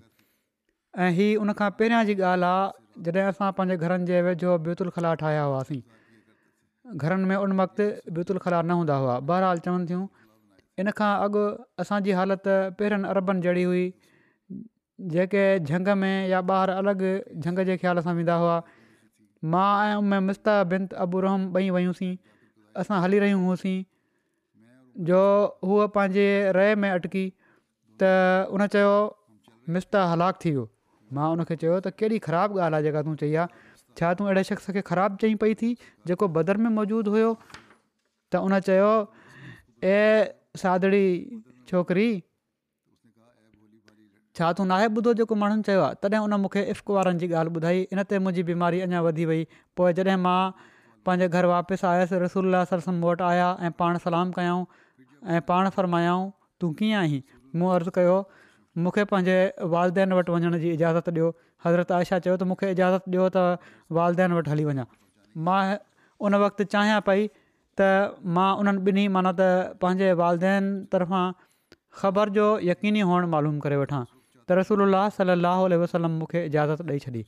[1.05, 5.13] ऐं हीअ उनखां पहिरियां जी ॻाल्हि आहे जॾहिं असां पंहिंजे घरनि जे वेझो बेतुल खला
[5.23, 5.79] ठाहिया हुआसीं
[7.01, 10.05] घरनि में उन वक़्तु बेतुल ख़ला न हूंदा हुआ बहरहाल चवनि थियूं
[10.83, 11.43] इन खां अॻु
[11.85, 13.83] असांजी हालति पहिरनि अरबनि जहिड़ी हुई
[15.17, 17.11] जेके झंग में या ॿाहिरि अलॻि
[17.43, 18.55] झंग जे ख़्याल सां वेंदा हुआ
[19.51, 22.11] मां आयमि मिस्ता बिंत अबूरम ॿई वयूंसीं
[22.83, 23.79] असां हली रहियूं हुयूंसीं
[25.09, 25.19] जो
[25.69, 26.27] हूअ पंहिंजे
[26.59, 27.23] रए में अटकी
[28.03, 28.11] त
[28.57, 28.93] उन चयो
[29.77, 30.65] मिस्ता हलाकु थी वियो
[31.17, 34.43] मां उनखे चयो त कहिड़ी ख़राबु ॻाल्हि आहे जेका तूं चई आहे छा तूं अहिड़े
[34.51, 35.73] शख़्स खे ख़राबु चई पई थी
[36.11, 39.99] जेको बदर में मौजूदु हुयो त उन चयो ए
[40.63, 41.05] सादड़ी
[41.71, 42.07] छोकिरी
[44.37, 47.55] छा तूं नाहे ॿुधो जेको माण्हुनि चयो आहे तॾहिं उन मूंखे इफ़क़ वारनि जी ॻाल्हि
[47.57, 49.43] ॿुधाई इनते मुंहिंजी बीमारी अञा वधी वई
[49.79, 50.39] पोइ जॾहिं मां
[51.09, 54.63] पंहिंजे घर वापसि आयसि रसूल सरसम मूं वटि आया ऐं पाण सलाम कयाऊं
[55.33, 56.23] ऐं पाण फरमायाऊं
[56.63, 57.21] तूं कीअं आहीं
[57.59, 58.15] मूं अर्ज़ु कयो
[58.85, 59.35] मूंखे पंहिंजे
[59.75, 61.29] वालदेन वटि वञण जी इजाज़त ॾियो
[61.65, 64.87] हज़रत आयशा चयो त मूंखे इजाज़त ॾियो त वालदेन वटि हली वञा
[65.49, 65.59] मां
[66.29, 67.91] उन वक़्तु चाहियां पई त
[68.39, 71.23] मां उन्हनि ॿिन्ही माना त पंहिंजे वालदेन तरफ़ां
[72.03, 74.03] ख़बर जो यकीनी हुअणु मालूम करे वठां
[74.47, 77.21] त اللہ सलाहु اللہ वसलम मूंखे इजाज़त ॾेई छॾी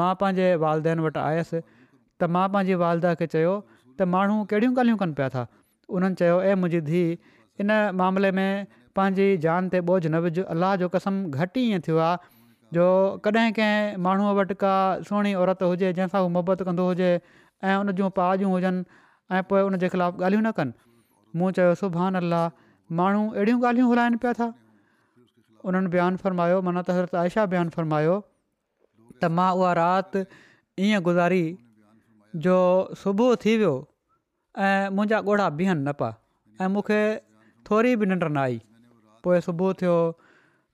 [0.00, 5.00] मां पंहिंजे वालदेन वटि आयसि त मां पंहिंजी वालदे खे चयो त माण्हू कहिड़ियूं ॻाल्हियूं
[5.02, 5.42] कनि पिया था
[5.98, 10.76] उन्हनि चयो ए मुंहिंजी धीउ इन मामले में पंहिंजी जान ते बोझ न विझ अलाह
[10.84, 12.32] जो कसम घटि ईअं थियो आहे
[12.78, 12.86] जो
[13.28, 14.74] कॾहिं कंहिं माण्हूअ वटि का
[15.10, 19.00] सुहिणी औरत हुजे जंहिंसां हू मोहबत कंदो हुजे ऐं उन जूं पाजूं हुजनि
[19.36, 20.80] ऐं पोइ ख़िलाफ़ु ॻाल्हियूं न कनि
[21.42, 22.50] मूं चयो सुबहान अलाह
[23.02, 24.54] माण्हू अहिड़ियूं ॻाल्हियूं था
[25.70, 28.14] उन्हनि बयानु फ़र्मायो मना त हज़रत आयशा बयानु फ़र्मायो
[29.22, 30.20] त मां उहा राति
[30.86, 31.42] ईअं गुज़ारी
[32.46, 32.56] जो
[33.02, 33.72] सुबुह थी वियो
[34.68, 36.10] ऐं मुंहिंजा ॻोढ़ा बिहनि न पिया
[36.64, 37.00] ऐं मूंखे
[37.70, 38.58] थोरी बि निंड न आई
[39.24, 39.96] पोइ सुबुह थियो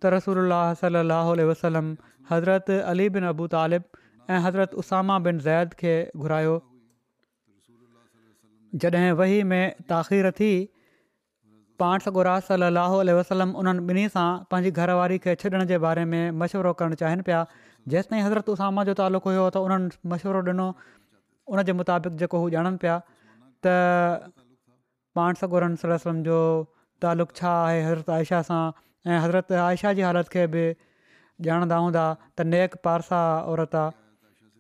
[0.03, 1.05] तरसल
[1.53, 1.95] वसलम
[2.33, 3.85] हज़रत अली बिन अबू तालिब
[4.31, 6.59] ऐं हज़रत उसामा बिन ज़ैद खे घुरायो
[8.83, 9.65] जॾहिं वही में
[10.43, 10.53] थी
[11.81, 16.25] पाण सॻो रास सलाहु वसलम उन्हनि ॿिन्ही सां पंहिंजी घरवारी खे छॾण जे बारे में
[16.41, 17.39] मशवरो करणु चाहिनि पिया
[17.95, 20.67] जेसिताईं हज़रत उसामा जो तालुक़ु हुयो त उन्हनि मशवरो ॾिनो
[21.55, 22.99] उन जे मुताबिक़ जेको हू ॼाणनि पिया
[23.67, 23.75] त
[25.21, 26.37] पाण सगोरल वसलम जो
[27.07, 28.61] तालुक़ु छा आहे हज़रत आयशा सां
[29.13, 30.67] ऐं हज़रत आयशा जी हालति खे बि
[31.49, 33.23] ॼाणंदा हूंदा त नेक पारसा
[33.55, 34.00] औरत आहे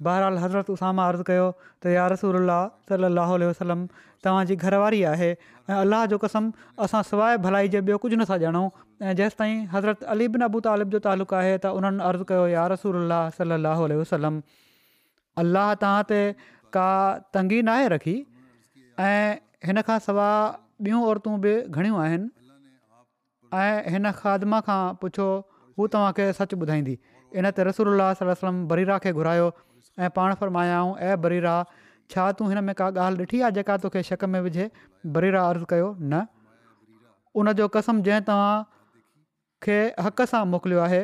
[0.06, 1.46] बहरहाल हज़रत उसामा अर्ज़ु कयो
[1.84, 2.48] त या रसूल
[2.88, 3.80] सल अल वसलम
[4.24, 6.50] तव्हांजी घरवारी आहे ऐं अलाह जो कसम
[6.86, 8.64] असां सवाइ भलाई जे ॿियो कुझु नथा ॼाणूं
[9.02, 12.66] ऐं जेसिताईं हज़रत अली बिन अबू तालिब जो तालुक़ु आहे त उन्हनि अर्ज़ु कयो या
[12.74, 13.68] रसूल सल अल
[14.00, 14.40] वसलम
[15.44, 16.20] अलाह तव्हां ते
[16.76, 16.88] का
[17.36, 18.16] तंगी न रखी
[19.06, 19.22] ऐं
[19.70, 22.28] हिन खां सवाइ ॿियूं औरतूं बि घणियूं आहिनि
[23.62, 25.30] ऐं खादमा खां पुछो
[25.80, 26.96] हू तव्हांखे सचु ॿुधाईंदी
[27.40, 29.48] इन ते रसूल सलम बरीरा खे घुरायो
[29.98, 31.64] ऐं पाण फर्माया आहियूं बरीरा बरेरा
[32.12, 34.70] छा तूं हिन में का ॻाल्हि ॾिठी आहे जेका तोखे शक में विझे
[35.16, 38.62] बरीरा अर्ज़ु कयो न जो कसम जंहिं तव्हां
[39.66, 41.02] खे हक़ सां मोकिलियो आहे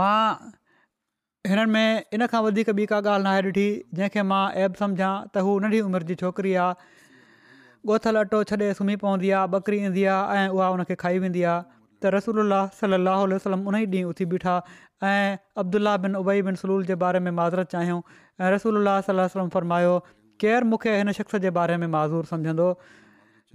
[0.00, 0.18] मां
[1.50, 3.66] हिननि में इन खां वधीक ॿी का ॻाल्हि न आहे ॾिठी
[4.00, 6.96] जंहिंखे मां ऐब सम्झां त हू नंढी उमिरि जी छोकिरी आहे
[7.88, 11.77] गोथल अटो छॾे सुम्ही पवंदी आहे ॿकरी ईंदी आहे ऐं उहा उनखे खाई वेंदी आहे
[12.02, 14.52] त रसूल सलाहु उल वसलम उन ई ॾींहुं उथी बीठा
[15.10, 18.00] ऐं अब्दुला बिन उबई बिन सलूल जे बारे में माज़रत चाहियूं
[18.44, 19.94] ऐं रसूल सलम फरमायो
[20.44, 22.68] केरु मूंखे हिन शख़्स जे बारे में माज़ूर समुझंदो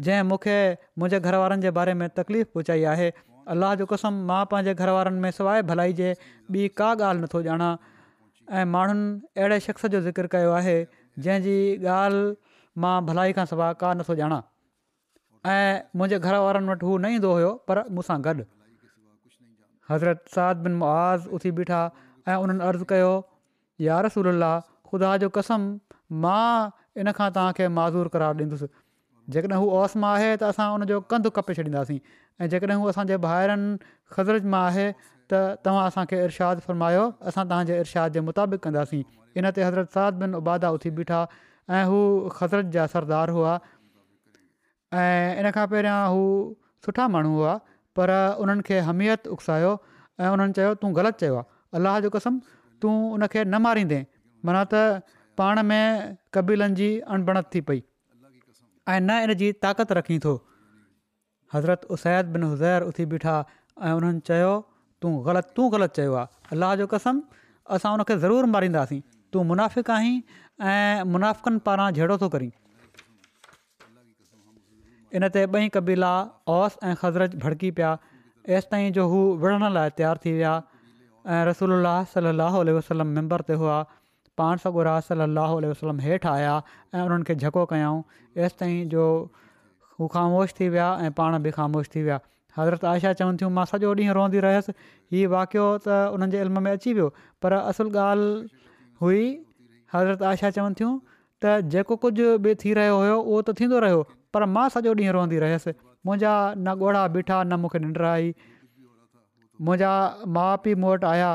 [0.08, 0.58] जंहिं मूंखे
[1.00, 3.10] मुंहिंजे घर वारनि जे बारे में तकलीफ़ पहुचाई आहे
[3.56, 6.14] अलाह जो क़सम मां पंहिंजे घरवारनि में सवाइ भलाई जे
[6.58, 7.68] ॿी का ॻाल्हि नथो ॼाणा
[8.62, 9.06] ऐं माण्हुनि
[9.42, 10.78] अहिड़े शख़्स जो ज़िकर कयो आहे
[11.28, 11.58] जंहिंजी
[11.98, 14.42] ॻाल्हि मां भलाई खां सवाइ का नथो ॼाणा
[15.52, 18.44] ऐं मुंहिंजे घर वारनि वटि हू न ईंदो हुयो पर मूंसां गॾु
[19.90, 21.80] हज़रत साद बिन मुआज़ उथी बीठा
[22.28, 23.14] ऐं उन्हनि अर्ज़ु कयो
[24.08, 24.32] रसूल
[24.92, 25.66] ख़ुदा जो कसम
[26.26, 26.46] मां
[27.04, 28.68] इन खां तव्हांखे माज़ूर करार ॾींदुसि
[29.36, 32.00] जेकॾहिं हू ओस मां आहे त असां उनजो कंधु कपे छॾींदासीं
[32.42, 33.70] ऐं जेकॾहिं हू असांजे ॿाहिरनि
[34.16, 34.88] ख़ज़रत मां आहे
[35.34, 39.04] त तव्हां असांखे इर्शाद फरमायो असां तव्हांजे इर्शाद जे मुताबिक़ कंदासीं
[39.42, 41.24] इन ते हज़रत साद बिन उबादा उथी बीठा
[41.78, 42.02] ऐं हू
[42.40, 43.58] ख़ज़रत जा सरदार हुआ
[45.02, 46.22] ऐं इन खां पहिरियां हू
[46.86, 47.54] सुठा माण्हू हुआ
[48.00, 48.12] पर
[48.44, 49.72] उन्हनि खे हमियत उकसायो
[50.24, 52.40] ऐं उन्हनि चयो तूं ग़लति चयो आहे अलाह जो कसम
[52.86, 54.00] तूं उन न मारींदे
[54.50, 55.04] माना त
[55.42, 57.82] पाण में कबीलनि जी अणबणत थी पई
[58.94, 60.36] ऐं न इन जी ताक़त रखी थो
[61.54, 63.38] हज़रत उसैद बिन हुज़ैर उथी बीठा
[63.90, 64.54] ऐं उन्हनि चयो
[65.06, 67.22] तूं ग़लति तू ग़लति चयो आहे जो कसम
[67.78, 69.02] असां उनखे ज़रूरु मारींदासीं
[69.34, 70.16] तू मुनाफ़िक आहीं
[70.72, 72.52] ऐं मुनाफ़क़नि पारां जहिड़ो थो करीं
[75.18, 76.12] इन ते ॿई कबीला
[76.52, 77.90] ओस ऐं ख़ज़रत भड़की पिया
[78.46, 80.54] तेसि ताईं जो हू विढ़ण लाइ तयारु थी विया
[81.34, 81.74] ऐं रसोल
[82.14, 83.76] सलाहु उल वसलम मेम्बर ते हुआ
[84.42, 86.56] पाण सां गुरा सलाहु उल वसलम हेठि आया
[86.96, 88.02] ऐं उन्हनि खे झको कयऊं
[88.42, 89.06] हेसि ताईं जो
[90.00, 92.20] हू ख़ामोश थी विया ऐं पाण बि ख़ामोश थी विया
[92.58, 94.76] हज़रत आयशा चवनि थियूं मां सॼो ॾींहुं रहंदी रहियसि
[95.16, 97.08] हीउ वाक़ियो त उन्हनि इल्म में अची वियो
[97.46, 99.24] पर असुलु ॻाल्हि हुई
[99.98, 100.98] हज़रत आयशा चवनि थियूं
[101.44, 104.04] त जेको कुझु बि थी रहियो हुयो उहो त थींदो रहियो
[104.36, 105.74] पर मां सॼो ॾींहुं रोअंदी रहियसि
[106.10, 108.30] मुंहिंजा न ॻोढ़ा बीठा न मूंखे निंड आई
[109.68, 109.92] मुंहिंजा
[110.38, 111.32] माउ पीउ मूं वटि आया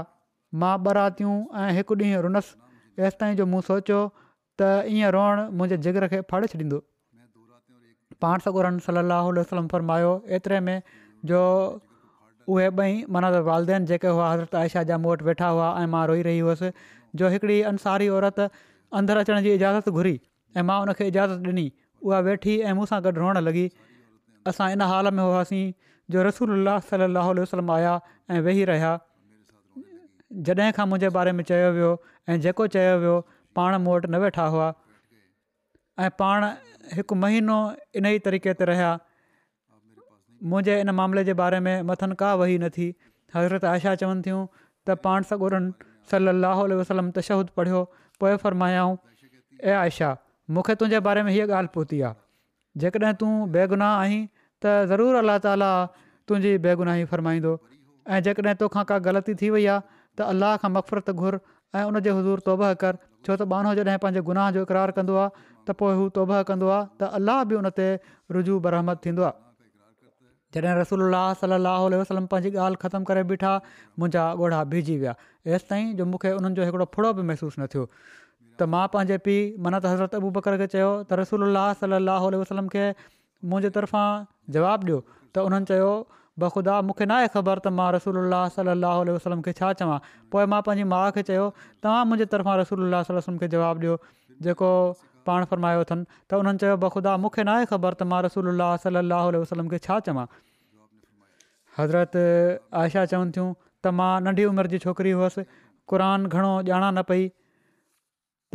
[0.62, 2.56] मां ॿ रातियूं ऐं हिकु ॾींहुं रुनसि
[3.02, 3.98] तेसि ताईं जो मूं सोचियो
[4.62, 6.80] त ईअं रोअण मुंहिंजे जिगर खे फाड़े छॾींदो
[8.26, 10.76] पाण सगुर सलाहु वसलम फरमायो एतिरे में
[11.32, 11.42] जो
[12.54, 15.88] उहे ॿई माना त वालदेन जेके हुआ हज़रत आयशा जा मूं वटि वेठा हुआ ऐं
[15.96, 16.72] मां रोई रही हुअसि
[17.20, 18.38] जो हिकिड़ी अंसारी औरत
[18.96, 20.14] अंदरि अचण जी इजाज़त घुरी
[20.56, 21.64] ऐं मां उनखे इजाज़त ॾिनी
[22.04, 23.64] उहा वेठी ऐं मूंसां गॾु रोअण लॻी
[24.52, 25.64] असां इन हाल में हुआसीं
[26.14, 27.92] जो रसूल अलाह सलाहु वसलम आया
[28.36, 28.92] ऐं वेही रहिया
[30.48, 31.90] जॾहिं खां मुंहिंजे बारे में चयो वियो
[32.32, 33.16] ऐं जेको चयो वियो
[33.60, 34.70] पाण मूं वटि न वेठा हुआ
[36.06, 36.48] ऐं पाण
[36.96, 37.58] हिकु महीनो
[38.00, 38.90] इन ई तरीक़े ते रहिया
[40.52, 42.88] मुंहिंजे इन मामले जे बारे में मथनि का वही न थी
[43.36, 47.80] हज़रत आयशा चवनि थियूं त पाण सगुरनि उन्हनि सल अलाह वसलम तशहूद पढ़ियो
[48.20, 48.96] पोइ फ़रमायाऊं
[49.62, 50.16] ऐं आयशा
[50.50, 52.14] मूंखे तुंहिंजे बारे में हीअ ॻाल्हि पहुती आहे
[52.82, 54.20] जेकॾहिं तूं बेगुनाह आहीं
[54.64, 55.70] त ज़रूरु अल्ला ताला
[56.28, 57.52] तुंहिंजी बेगुनाही फ़र्माईंदो
[58.12, 59.80] ऐं जेकॾहिं तोखां का ग़लती थी वई आहे
[60.18, 61.40] त अल्लाह खां मफ़रत घुर
[61.78, 65.30] ऐं उनजे हज़ूर तौब कर छो त बानो जॾहिं पंहिंजे गुनाह जो इक़रारु कंदो आहे
[65.34, 67.88] त पोइ हू तौबह कंदो आहे त अलाह बि उन ते
[68.38, 69.47] रुजू बरहमत थींदो आहे
[70.56, 71.00] जॾहिं रसूल
[71.40, 73.50] सलाहु वसलम पंहिंजी ॻाल्हि ख़तमु करे बीठा
[74.02, 75.14] मुंहिंजा ॻोढ़ा भिजी विया
[75.52, 79.18] हेसि ताईं जो मूंखे उन्हनि जो हिकिड़ो फुड़ो बि महसूसु न थियो त मां पंहिंजे
[79.26, 81.44] पीउ मनत हज़रत अबू बकर खे चयो त रसूल
[81.80, 82.86] सलाहु वसलम खे
[83.52, 84.06] मुंहिंजे तरफ़ां
[84.56, 85.00] जवाबु ॾियो
[85.36, 85.90] त उन्हनि चयो
[86.44, 88.22] बख़ुदा मूंखे न आहे ख़बर त मां रसूल
[88.56, 89.98] सलाहु वसलम खे छा चवां
[90.36, 92.88] पोइ मां पंहिंजी माउ खे चयो तव्हां मुंहिंजे तरफ़ां रसूल
[93.20, 93.98] वलम खे जवाबु ॾियो
[94.48, 94.72] जेको
[95.30, 98.52] पाण फरमायो अथनि त उन्हनि चयो बख़ुदा मूंखे नाहे ख़बर त मां रसूल
[98.84, 100.26] सलाहु उल वसलम खे छा चवां
[101.78, 102.22] हज़रत
[102.82, 105.44] आयशा चवनि थियूं त मां नंढी उमिरि जी छोकिरी हुअसि
[105.92, 107.24] क़ुर घणो ॼाणा न पई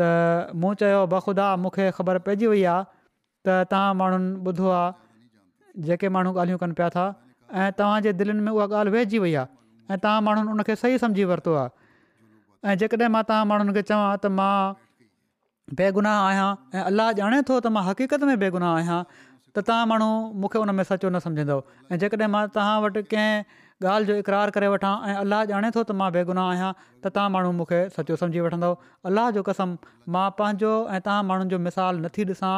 [0.01, 0.09] त
[0.63, 4.91] मूं चयो बखुदा मूंखे ख़बर पइजी वई आहे त तव्हां माण्हुनि ॿुधो आहे
[5.91, 7.05] जेके माण्हू ॻाल्हियूं कनि पिया था
[7.61, 11.27] ऐं तव्हांजे दिलनि में उहा ॻाल्हि वहिजी वई आहे ऐं तव्हां माण्हुनि उनखे सही सम्झी
[11.33, 14.55] वरितो आहे ऐं जेकॾहिं मां तव्हां माण्हुनि खे चवां त मां
[15.71, 20.09] बेगुनाह आहियां ऐं अलाहु اللہ थो त मां हक़ीक़त में बेगुनाह आहियां त तव्हां माण्हू
[20.43, 24.51] मूंखे उन में सचो न सम्झंदव ऐं जेकॾहिं मां तव्हां वटि कंहिं ॻाल्हि जो इक़रार
[24.57, 28.19] करे वठां ऐं अलाजु आणे थो त मां बेगुनाह आहियां त तव्हां माण्हू मूंखे सचो
[28.23, 28.75] सम्झी वठंदव
[29.11, 29.75] अलाह जो कसम
[30.17, 32.53] मां पंहिंजो ऐं तव्हां माण्हुनि जो मिसाल नथी ॾिसां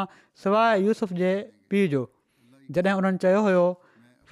[0.46, 1.34] सवाइ यूसुफ़ जे
[1.76, 2.04] पीउ जो
[2.80, 3.66] जॾहिं उन्हनि चयो हुयो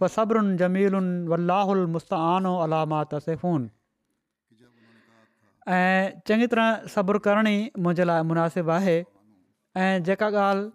[0.01, 3.71] फ़बरुनि जमीलुनि वल्लाहुल मुस्तानो अलामा तसेफ़ून
[5.67, 8.95] ऐं चङी तरह सब्रु करणी मुंहिंजे लाइ मुनासिबु आहे
[9.83, 10.65] ऐं जेका ॻाल्हि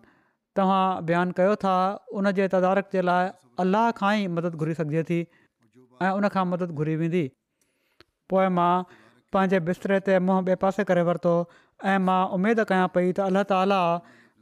[0.57, 1.75] तव्हां बयानु कयो था
[2.21, 3.29] उन जे तदारक जे लाइ
[3.65, 5.21] अलाह खां ई मदद घुरी सघिजे थी
[6.09, 7.25] ऐं मदद घुरी वेंदी
[8.31, 8.73] पोइ मां
[9.33, 11.35] पंहिंजे बिस्तरे ते मुंहुं ॿिए पासे करे वरितो
[11.85, 13.81] ऐं मां उमेदु कयां पई त अल्लाह ताला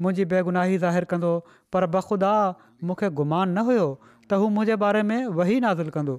[0.03, 1.33] मुंहिंजी बेगुनाही ज़ाहिरु कंदो
[1.75, 2.33] पर बख़ुदा
[2.89, 6.15] मूंखे गुमान न हुयो त हू मुंहिंजे बारे में वही नाज़िल कंदो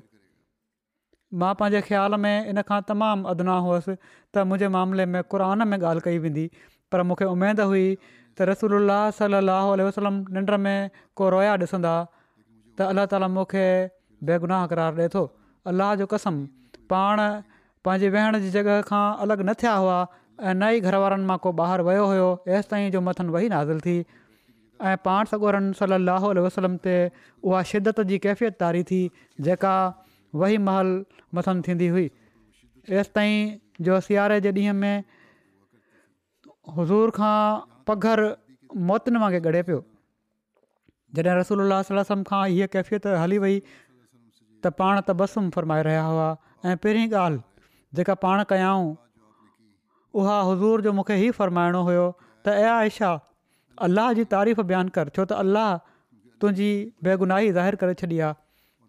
[1.41, 5.77] मां पंहिंजे ख़्याल में इन खां तमामु अदना हुयुसि त मुंहिंजे मामले में क़ुरान में
[5.77, 6.45] ॻाल्हि कई वेंदी
[6.91, 7.87] पर मूंखे उमेदु हुई
[8.37, 11.95] त रसूल सल लहल वसलम निंड में को रोया ॾिसंदा
[12.77, 13.65] त अलाह ताला मूंखे
[14.31, 15.25] बेगुनाह करार ॾिए थो
[15.73, 16.39] अलाह जो कसम
[16.95, 17.23] पाण
[17.87, 21.37] पंहिंजे वेहण जी जॻह खां अलॻि न थिया हुआ ऐं न ई घर वारनि मां
[21.47, 23.99] को ॿाहिरि वियो हुयो एसि ताईं जो मथनि वही नाज़िल थी
[24.91, 26.97] ऐं पाण सॻोरनि सल अल वसलम ते
[27.43, 29.01] उहा शिदत जी कैफ़ियत तारी थी
[29.49, 29.75] जेका
[30.35, 31.03] वही महल
[31.35, 32.09] मसम थींदी हुई
[32.89, 35.03] एसिताईं जो सियारे जे ॾींहं में
[36.77, 37.35] हज़ूर खां
[37.87, 38.19] पघर
[38.89, 39.83] मौतनि वांगुरु ॻड़े पियो
[41.15, 46.29] जॾहिं रसूल खां हीअ कैफ़ियत हली वई त पाण त बसुम फरमाए रहिया हुआ
[46.65, 47.41] ऐं पहिरीं ॻाल्हि
[47.95, 48.95] जेका पाण कयाऊं
[50.21, 52.05] उहा हुज़ूर जो मूंखे ई फ़र्माइणो हुयो
[52.45, 53.11] त आइशा
[53.87, 55.77] अलाह जी तारीफ़ बयानु कर छो त अल्लाह
[56.41, 56.69] तुंहिंजी
[57.07, 58.33] बेगुनाही ज़ाहिर करे छॾी आहे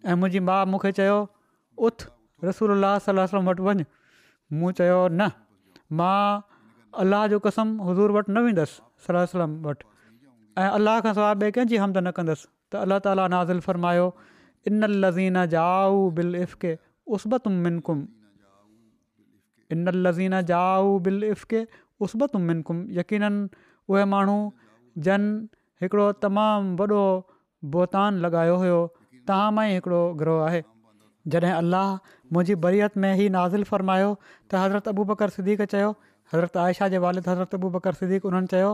[0.07, 1.19] ऐं मुंहिंजी माउ मूंखे चयो
[1.87, 1.97] उथ
[2.47, 3.85] रसूल सलाह वटि वञु
[4.59, 5.31] मूं चयो न
[5.99, 6.19] मां
[7.03, 8.75] अलाह जो कसम हज़ूर वटि न वेंदसि
[9.07, 9.85] सलाह सलम वटि
[10.63, 14.07] ऐं अलाह खां सवाइ ॿिए कंहिंजी हमद न कंदसि त अलाह ताला नाज़िल फ़र्मायो
[14.71, 16.31] इनल लज़ीन जाउ बिल
[17.17, 17.99] उसतु मिनकुम
[19.77, 21.67] इनल लज़ीन जाउ बिल इफ़े
[22.07, 23.25] उसतु मिनकुम यकीन
[23.91, 24.39] उहे माण्हू
[25.07, 25.23] जन
[25.83, 27.03] हिकिड़ो तमामु वॾो
[27.75, 28.81] बोतान लॻायो हुयो
[29.31, 30.61] तव्हां मां ई हिकिड़ो ग्रोह आहे
[31.35, 31.91] जॾहिं अलाह
[32.37, 35.91] मुंहिंजी बरियत में ई नाज़िल फ़रमायो त हज़रत अबू बकर सिद्दीक़ चयो
[36.35, 38.71] हज़रत आयशा जे वालिद हज़रत अबू बकर सिद्दीक़ उन्हनि चयो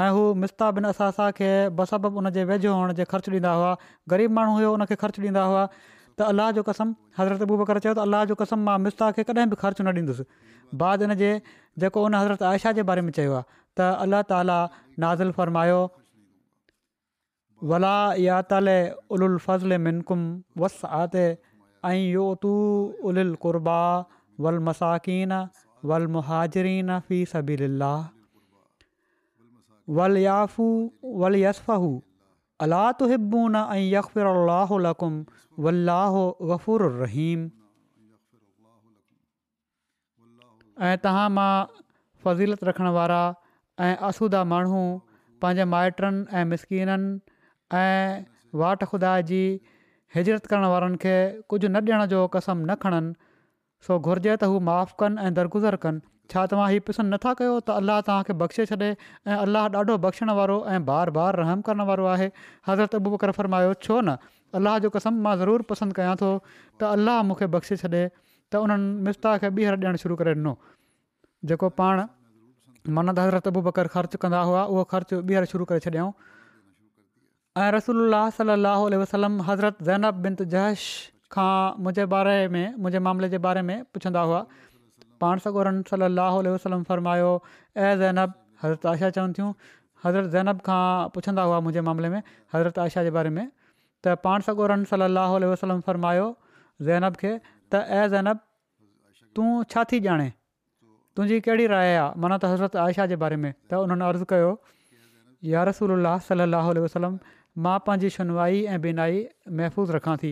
[0.00, 1.52] ऐं हू मिस्ता बिन असासा असांखे
[1.82, 3.70] बसब उन जे वेझो हुअण जे ख़र्चु ॾींदा हुआ
[4.14, 7.94] ग़रीब माण्हू हुयो उनखे ख़र्चु ॾींदा हुआ त अलाह जो कसम हज़रत अबू बकर चयो
[8.00, 12.04] त अलाह जो कसम मां मिस्ता खे कॾहिं बि ख़र्चु न ॾींदुसि बाद हिन जेको
[12.10, 13.48] उन हज़रत आयशा जे बारे में चयो आहे
[13.80, 14.60] त अलाह ताला
[15.06, 15.78] नाज़िल फ़रमायो
[17.68, 18.68] वला या तल
[19.10, 20.20] उल फ़ज़ल मिनकुम
[20.60, 21.14] वस आत
[21.84, 23.80] ऐं उल क़ुरबा
[24.44, 25.08] वलमसाक़
[25.90, 27.98] वल मुहाजरीन फी सबीलाह
[29.98, 30.68] वल याफ़ू
[31.22, 31.60] वल यस
[32.66, 33.54] अला तु हिम
[40.88, 41.52] ऐं तहां मां
[42.24, 43.20] फज़ीलत रखण वारा
[43.86, 44.80] ऐं असुदा माण्हू
[45.42, 47.06] पंहिंजे माइटनि ऐं मिसकिननि
[47.78, 48.24] ऐं
[48.60, 49.40] वाट ख़ुदा जी
[50.14, 51.12] हिजरत करण वारनि खे
[51.50, 53.12] कुझु न ॾियण जो कसम न खणनि
[53.88, 56.00] सो घुरिजे त हू माफ़ु कनि ऐं दरगुज़र कनि
[56.32, 60.30] छा तव्हां हीउ पसंदि नथा कयो त अल्लाह तव्हांखे बख़्शे छॾे ऐं अलाह ॾाढो बख़्शण
[60.38, 62.28] वारो ऐं बार बार रहम करण वारो आहे
[62.70, 64.16] हज़रत अबू बकर फरमायो छो न
[64.60, 68.90] अलाह जो कसम मां ज़रूरु पसंदि कयां थो त अल्लाह मूंखे बख़्शे छॾे त उन्हनि
[69.10, 70.56] मिस्ता खे ॿीहर ॾियणु शुरू करे ॾिनो
[71.52, 72.04] जेको पाण
[72.98, 76.12] मान हज़रत अबू बकर ख़र्चु कंदा हुआ उहो ख़र्चु ॿीहर शुरू करे छॾियऊं
[77.58, 80.82] ऐं रसूल सलाहु उल वसलम हज़रत ज़ैनब बिनतज जहश
[81.34, 84.38] खां मुंहिंजे बारे में मुंहिंजे मामले जे बारे में पुछंदा हुआ
[85.20, 89.50] पाण सॻोरन सलाहु वसलम फरमायोज़ैनब हज़रत आयशा चवनि थियूं
[90.04, 92.22] हज़रत ज़ैनब खां पुछंदा हुआ मुंहिंजे मामले में
[92.54, 93.50] हज़रत आयशा जे बारे में
[94.06, 95.18] त पाण सॻोरनि सल
[95.54, 96.30] वसलम फ़रमायो
[96.82, 97.34] ज़ैनब खे
[97.74, 98.46] त एज़ैनब
[99.40, 100.30] तूं छा थी ॼाणे
[101.16, 104.54] तुंहिंजी कहिड़ी राय आहे माना त हज़रत आयशा जे बारे में त उन्हनि अर्ज़ु कयो
[105.50, 105.98] या रसूल
[106.30, 107.18] सलाहु वसलम
[107.64, 110.28] मां पंहिंजी सुनवाई ऐं बिनाई महफ़ूज़ रखां थी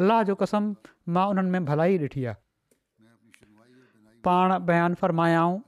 [0.00, 0.70] अलाह जो कसम
[1.16, 5.58] मां उन्हनि में भलाई ॾिठी आहे पाण बयानु फ़रमायाऊं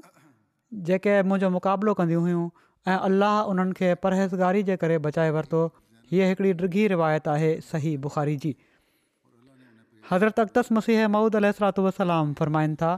[0.90, 2.44] जेके मुंहिंजो मुक़ाबिलो कंदियूं हुयूं
[2.92, 5.62] ऐं अलाह उन्हनि खे परहेज़गारी जे करे बचाए वरितो
[6.14, 8.54] हीअ हिकिड़ी ॾिघही रिवायत आहे सही बुख़ारी जी
[10.10, 12.92] हज़रत अक्तस मसीह महुूद अलसरात वसलाम फ़रमाइनि था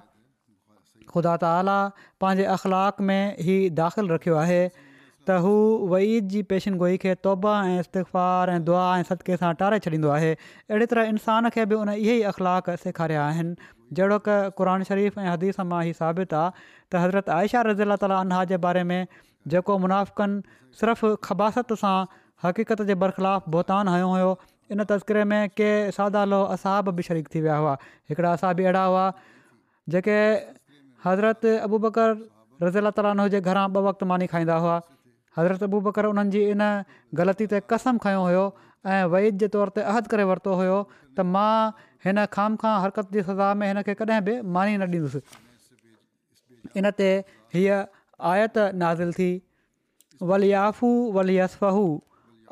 [1.13, 1.79] ख़ुदा त आला
[2.25, 5.53] पंहिंजे अख़लाक़ में ई दाख़िलु रखियो आहे त हू
[5.93, 10.33] वहीद जी पेशिनगोई खे तौबा ऐं इस्तफ़ार ऐं दुआ ऐं सदके सां टारे छॾींदो आहे
[10.39, 15.21] अहिड़ी तरह इंसान खे बि उन इहे ई अख़लाक़ सेखारिया आहिनि जहिड़ो की क़ुर शरीफ़
[15.25, 19.13] ऐं हदीस मां ई साबित आहे त हज़रत आयशा रज़ीला ताली अला जे बारे में
[19.55, 21.97] जेको मुनाफ़क़नि सिर्फ़ु ख़बासत सां
[22.49, 24.31] हक़ीक़त जे बरख़िलाफ़ु भोतानु हयो हुयो
[24.77, 27.73] इन तस्किरे में के सादा लोह असाब बि शरीक़ थी विया हुआ
[28.11, 29.05] हिकिड़ा असाब अहिड़ा हुआ
[29.95, 30.17] जेके
[31.07, 32.11] हज़रत अबू बकर
[32.67, 34.77] रज़ी अला ताली घरां ॿ वक़्तु मानी खाईंदा हुआ
[35.39, 36.69] हज़रत अबू बकर उन्हनि जी इन
[37.21, 38.45] ग़लती ते कसम खयों हुयो
[38.93, 41.51] ऐं वहीद जे तौर ते अहद करे वरितो हुयो त मां
[42.07, 45.21] हिन खां हरकत जी सज़ा में हिन खे कॾहिं बि मानी न ॾींदुसि
[46.83, 47.11] इन ते
[47.59, 47.83] हीअ
[48.33, 49.31] आयत नाज़िल थी
[50.33, 51.77] वलियाफ़ू अला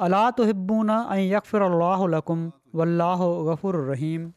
[0.09, 2.23] अलात हिबून ऐं यकफ़लाहुल
[2.83, 4.31] वलाहु गफ़ुर रहीम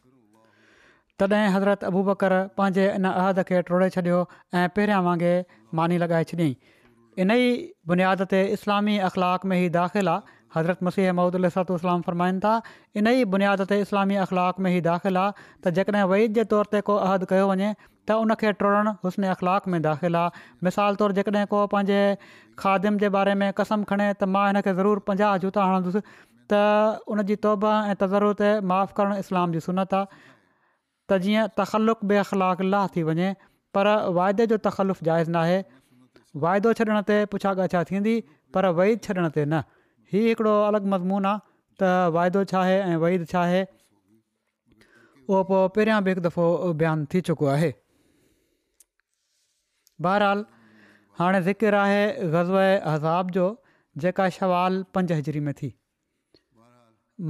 [1.22, 4.16] तॾहिं हज़रत अबूबकर पंहिंजे इन अहद खे टोड़े छॾियो
[4.61, 6.55] ऐं पहिरियां वांगुरु मानी लॻाए छॾियईं
[7.26, 7.45] इन ई
[7.91, 12.51] बुनियाद ते इस्लामी अख़लाक़ में ई दाख़िल आहे हज़रत मसीह महमद अलसातू इस्लाम फ़रमाइनि था
[13.03, 16.72] इन ई बुनियाद ते इस्लामी अख़लाक में ई दाख़िल आहे त जेकॾहिं वइद जे तौर
[16.76, 20.99] ते को अहद कयो वञे त उन खे टोड़णु हुस्न अख़लाक़ में दाख़िल आहे मिसाल
[21.05, 22.01] तौरु जेकॾहिं को पंहिंजे
[22.66, 26.03] खादम जे बारे में कसम खणे त मां हिन खे ज़रूरु पंजाहु जूता हणंदुसि
[26.53, 26.63] त
[27.16, 30.24] उनजी तौबा ऐं तज़र ते माफ़ु करणु इस्लाम जी सुनत आहे
[31.12, 33.30] त जीअं तख़ल्लु बे अख़लाक ला थी वञे
[33.78, 33.88] पर
[34.18, 35.60] वाइदे जो तख़्लुफ़ु जाइज़ न आहे
[36.45, 38.14] वाइदो छॾण ते पुछा ग अछा थींदी
[38.58, 39.62] पर वहिद छॾण ते न
[40.14, 41.39] हीउ हिकिड़ो अलॻि मज़मून आहे
[41.82, 43.62] त वाइदो छा आहे ऐं वहिद छा आहे
[45.30, 46.47] उहो पोइ पहिरियां बि हिकु दफ़ो
[46.82, 47.72] बयानु थी चुको आहे
[50.08, 50.47] बहरहालु
[51.22, 52.01] हाणे ज़िकिर आहे
[52.34, 52.51] ग़ज़
[52.95, 53.47] अज़ाब जो
[54.06, 55.72] जेका सुवाल पंज हिजरी में थी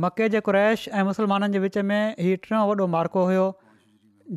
[0.03, 3.43] मके जे कुरैश ऐं मुस्लमाननि जे विच में हीउ टियों वॾो मार्को हुयो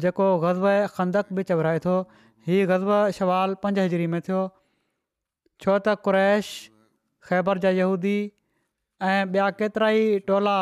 [0.03, 1.93] जेको ग़ज़ब ख़ंदक बि चवराए थो
[2.47, 4.41] हीउ गज़ब शवाल पंज हज़री में थियो
[5.62, 6.49] छो त क़ुरैश
[7.28, 8.16] ख़ैबर जा यहूदी
[9.03, 10.59] ऐं ॿिया केतिरा ई टोला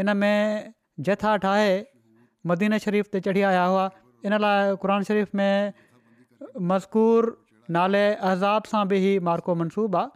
[0.00, 0.72] इन में
[1.08, 1.70] जथा ठाहे
[2.52, 3.84] मदीन शरीफ़ ते चढ़ी आया हुआ
[4.26, 5.72] इन लाइ क़ुर शरीफ़ में
[6.72, 7.30] मज़कूर
[7.78, 10.10] नाले अज़ाब सां बि इहा मार्को मनसूबो आहे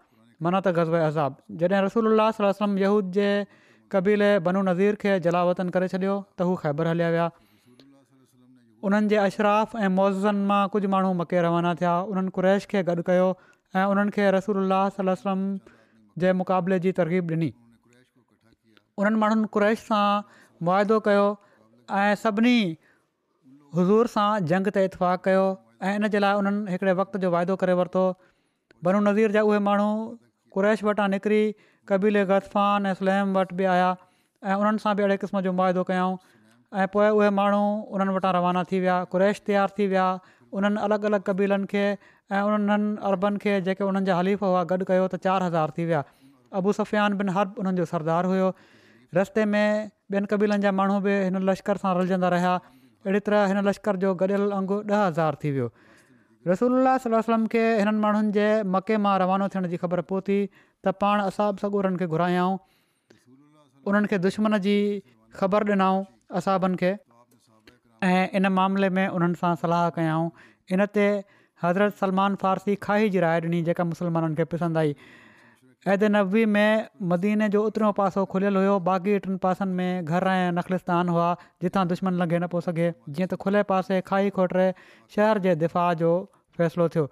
[0.44, 3.28] माना त ग़ज़ब अज़ाब जॾहिं रसूल वसलम यहूद जे
[3.94, 7.28] क़बीले बनू नज़ीर खे जलावतन करे छॾियो त हू ख़ैबर हलिया विया
[8.86, 13.02] उन्हनि जे अशराफ़ ऐं मुअज़नि मां कुझु माण्हू मके रवाना थिया उन्हनि कुरैश खे गॾु
[13.08, 13.24] कयो
[13.80, 15.40] ऐं उन्हनि खे रसूल सलम
[16.24, 17.48] जे मुक़ाबले जी तरक़ीब ॾिनी
[19.02, 20.04] उन्हनि माण्हुनि कुरैश सां
[20.68, 21.24] वाइदो कयो
[22.02, 22.54] ऐं सभिनी
[23.80, 25.42] हज़ूर सां जंग ते इतफ़ाक़ कयो
[25.88, 28.04] ऐं इन जे लाइ उन्हनि हिकिड़े वक़्त जो वाइदो करे वरितो
[28.88, 29.90] बनू नज़ीर जा उहे माण्हू
[30.58, 31.42] कुरैश वटां निकिरी
[31.92, 35.84] कबीले ग़फान ऐं सलैम वटि बि आया ऐं उन्हनि सां बि अहिड़े क़िस्म जो मुआदो
[35.92, 36.16] कयऊं
[36.74, 37.62] ऐं पोइ उहे माण्हू
[37.94, 40.06] उन्हनि वटां रवाना थी विया क़्रैश तयारु थी विया
[40.50, 41.84] उन्हनि अलॻि अलॻि कबीलनि खे
[42.34, 45.84] ऐं उन्हनि अरबनि खे जेके उन्हनि जा हलीफ़ हुआ गॾु कयो त चारि हज़ार थी
[45.88, 46.02] विया
[46.58, 48.48] अबूसफियान बि हर उन्हनि जो सरदार हुयो
[49.14, 49.70] रस्ते में
[50.10, 52.54] ॿियनि कबीलनि जा माण्हू बि हिन लश्कर सां रलजंदा रहिया
[53.06, 55.68] अहिड़ी तरह हिन लश्कर जो गॾियल अंगु ॾह हज़ार थी वियो
[56.50, 56.74] रसूल
[57.06, 60.38] सल खे हिननि माण्हुनि जे मके मां रवानो थियण जी ख़बर पहुती
[60.86, 62.58] त पाण असां बि सभु खे घुरायऊं
[63.86, 64.76] उन्हनि दुश्मन जी
[65.40, 66.04] ख़बर ॾिनऊं
[66.38, 66.92] असाबनि खे
[68.06, 70.30] ऐं इन मामले में उन्हनि सां सलाह कयाऊं
[70.74, 71.06] इन ते
[71.64, 74.94] हज़रत सलमान फारसी खाही जी राय ॾिनी जेका मुसलमाननि खे पसंदि आई
[75.94, 80.50] ऐद नबी में मदीने जो ओतिरो पासो खुलियलु हुयो बाक़ी टिनि पासनि में घर ऐं
[80.58, 81.28] नखलिस्तान हुआ
[81.62, 84.66] जिथां दुश्मन लंघे न पियो सघे जीअं त खुले पासे खाई खोटिरे
[85.16, 86.12] शहर जे दिफ़ा जो
[86.58, 87.06] फ़ैसिलो थियो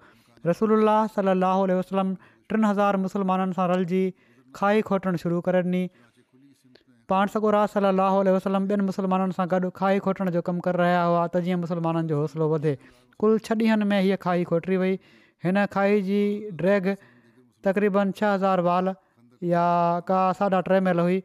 [0.51, 0.77] रसूल
[1.17, 4.03] सलाहु वसलम टिनि हज़ार मुसलमाननि सां रलिजी
[4.61, 5.85] खाई खोटणु शुरू करे ॾिनी
[7.11, 11.25] पाण सॻोरा सलाह वसलम ॿियनि मुसलमाननि सां गॾु खाई खोटण जो कमु करे रहिया हुआ
[11.33, 12.73] त जीअं मुसलमाननि जो हौसलो वधे
[13.23, 14.95] कुल छह ॾींहनि में हीअ खाई खोटी वई
[15.45, 16.21] हिन खाई जी
[16.61, 16.89] ड्रैग
[17.67, 18.93] तक़रीबन छह हज़ार वाल
[19.51, 19.65] या
[20.09, 21.19] का साढा टे महिल हुई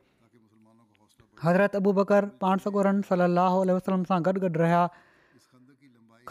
[1.44, 4.82] हज़रत अबू बकर पाण सॻोरन सलाहु उल्ह वसलम सां गॾु गॾु रहिया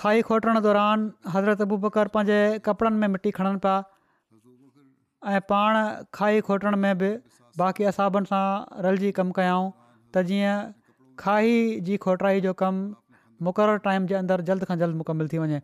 [0.04, 5.80] खाई खोटण दौरान हज़रत अबू बकर पंहिंजे कपिड़नि में मिटी खणनि पिया ऐं पाण
[6.20, 7.10] खाई खोटण में बि
[7.62, 8.44] बाक़ी असाबनि सां
[8.88, 10.56] रल जी कमु कयाऊं त जीअं
[11.24, 11.56] खाई
[11.88, 15.60] जी खोटाई जो कमु मुक़ररु टाइम जे अंदरु जल्द खां जल्द मुकमिल थी वञे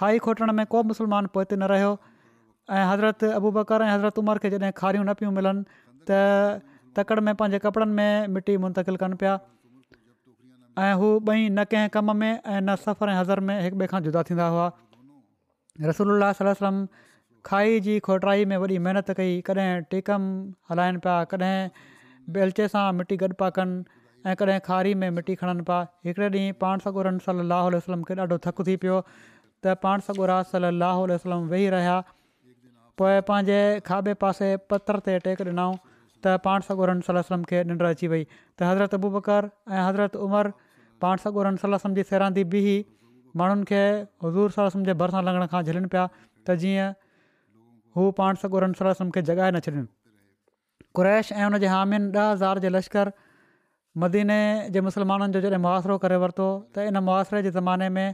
[0.00, 1.92] खाई खोटण में को मुस्लमान पोति न रहियो
[2.76, 6.20] ऐं हज़रत अबू बकर ऐं हज़रत उमर खे जॾहिं खारियूं न पियूं मिलनि त
[6.98, 9.34] तकड़ि में पंहिंजे कपिड़नि में मिटी मुंतक़िल कनि पिया
[10.84, 13.90] ऐं हू ॿई न कंहिं कम में ऐं न सफ़र ऐं हज़र में हिक ॿिए
[13.94, 14.66] खां जुदा थींदा हुआ
[15.90, 16.82] रसूल सलम
[17.46, 20.22] खाई जी खोटाई में वॾी महिनत कई कॾहिं टीकम
[20.70, 21.56] हलाइनि पिया कॾहिं
[22.36, 23.74] बेलचे सां मिटी गॾु पा कनि
[24.30, 28.38] ऐं कॾहिं खारी में मिटी खणनि पिया हिकिड़े ॾींहुं पाण सॻोरम सलाहु आलसम खे ॾाढो
[28.46, 31.98] थकु थी पियो त पाण सॻो राल लाहु सलम वेही रहिया
[33.02, 35.76] पोइ पंहिंजे खाॿे पासे पथर ते टेक ॾिनऊं
[36.24, 40.52] त पाण सॻोरम सलम खे निंड अची वई त हज़रत अबूबकर ऐं हज़रत उमर
[41.04, 42.64] पाण सॻोरम सलम जी सेरांदी बि
[43.42, 43.84] माण्हुनि खे
[44.26, 46.06] हज़ूर सलम जे भरिसां लंघण खां झलनि पिया
[46.48, 46.92] त जीअं
[47.96, 49.84] हू पाण सॻुरनि सरस मूंखे जॻाए न छॾियनि
[50.98, 53.10] कुरैश ऐं हुन जे हामिन ॾह हज़ार जे लश्कर
[54.04, 54.38] मदीने
[54.76, 58.08] जे मुसलमाननि जो जॾहिं मुआासिरो करे वरितो त इन मुआासिरे जे ज़माने में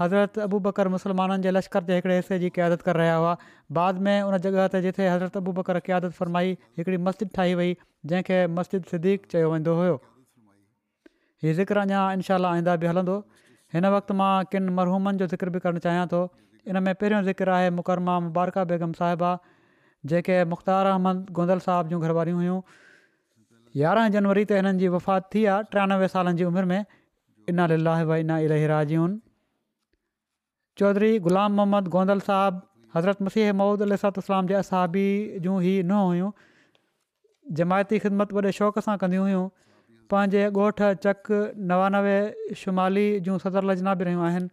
[0.00, 3.34] हज़रत अबू बकर मुसलमाननि जे लश्कर जे हिकिड़े हिसे जी क़यादत करे रहिया हुआ
[3.80, 7.74] बाद में उन जॻह ते जिथे हज़रत अबू बकर क़दत फरमाई हिकिड़ी मस्जिद ठाही वई
[8.12, 9.96] जंहिंखे मस्जिद सिद्दीक़ चयो वेंदो हुयो
[11.48, 13.18] हीउ ज़िक्र अञा इनशालाह आईंदा बि हलंदो
[13.76, 16.22] हिन वक़्तु मां किन मरहूमनि जो ज़िक्र बि करणु चाहियां थो
[16.70, 19.32] इन में पहिरियों ज़िक्र आहे मुकरमा बारका बेगम साहिबा
[20.12, 22.60] जेके मुख़्तार अहमद गोंदल साहब जूं घर वारियूं हुयूं
[23.82, 26.84] यारहं जनवरी ते हिननि जी वफ़ात थी आहे टियानवे सालनि जी उमिरि में
[27.54, 29.08] इन लाह इना इलहरा जूं
[30.82, 35.06] चौधरी ग़ुलाम मोहम्मद गोंदल साहिबु हज़रत मसीह महूद अलातलाम जे असाबी
[35.46, 36.32] जूं ई न हुयूं
[37.60, 39.46] जमायती ख़िदमत वॾे शौक़ सां कंदियूं हुयूं
[40.14, 41.38] पंहिंजे ॻोठु चक
[41.72, 42.16] नवानवे
[42.62, 44.48] शुमाली जूं सदर लजना बि रहियूं आहिनि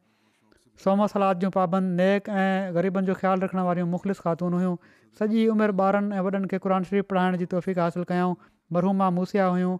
[0.83, 4.75] सोमा सलाद जूं पाबंद नेक ऐं ग़रीबनि जो ख़्यालु रखण वारियूं मुख़लिस ख़ातून हुयूं
[5.21, 8.33] सॼी उमिरि ॿारनि ऐं वॾनि खे क़ुर शरीफ़ पढ़ाइण जी तौफ़ीक़ासु कयूं
[8.77, 9.73] मरहूमा मूसिया हुयूं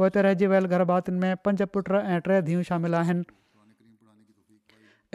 [0.00, 3.26] पोइ त रहिजी वियल गरबातियुनि में पंज पुट ऐं टे धीअ शामिल आहिनि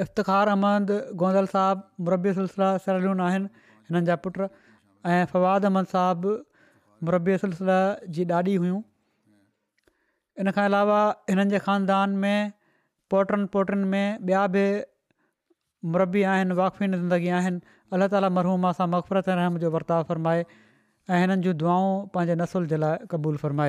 [0.03, 6.37] इफ़्तख़ार अहमद गोंदल साहबु मुरबी सिलसिला सरलून आहिनि हिननि जा पुट ऐं फवाद अहमद साहबु
[7.09, 7.79] मुरबी सिलसिला
[8.17, 8.81] जी ॾाॾी हुइयूं
[10.43, 11.01] इनखां अलावा
[11.33, 12.39] हिननि ख़ानदान में
[13.15, 14.63] पोटनि पोटीनि में ॿिया बि
[15.91, 17.29] मुरबी ہیں واقفین न ज़िंदगी
[17.95, 20.43] اللہ अलाह مرحوم मरहूमा مغفرت मक़फ़रत रहम जो वर्ताव फ़रमाए
[21.43, 23.59] جو دعاؤں जूं نسل पंहिंजे नसुल जे लाइ ذکر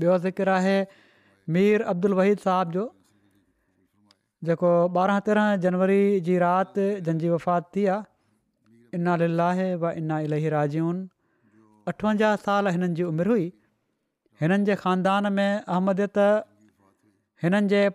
[0.00, 0.86] ہے میر ज़िक्र आहे
[1.54, 2.84] मीर अब्दुल वहीद साहब जो
[4.46, 8.02] جنوری ॿारहं رات जनवरी जी وفات जंहिंजी वफ़ात थी आहे
[8.94, 11.08] इन लाहे व इना इलाही राजउनि
[11.92, 13.44] अठवंजाहु साल हिननि जी خاندان हुई
[14.40, 15.62] हिननि ख़ानदान में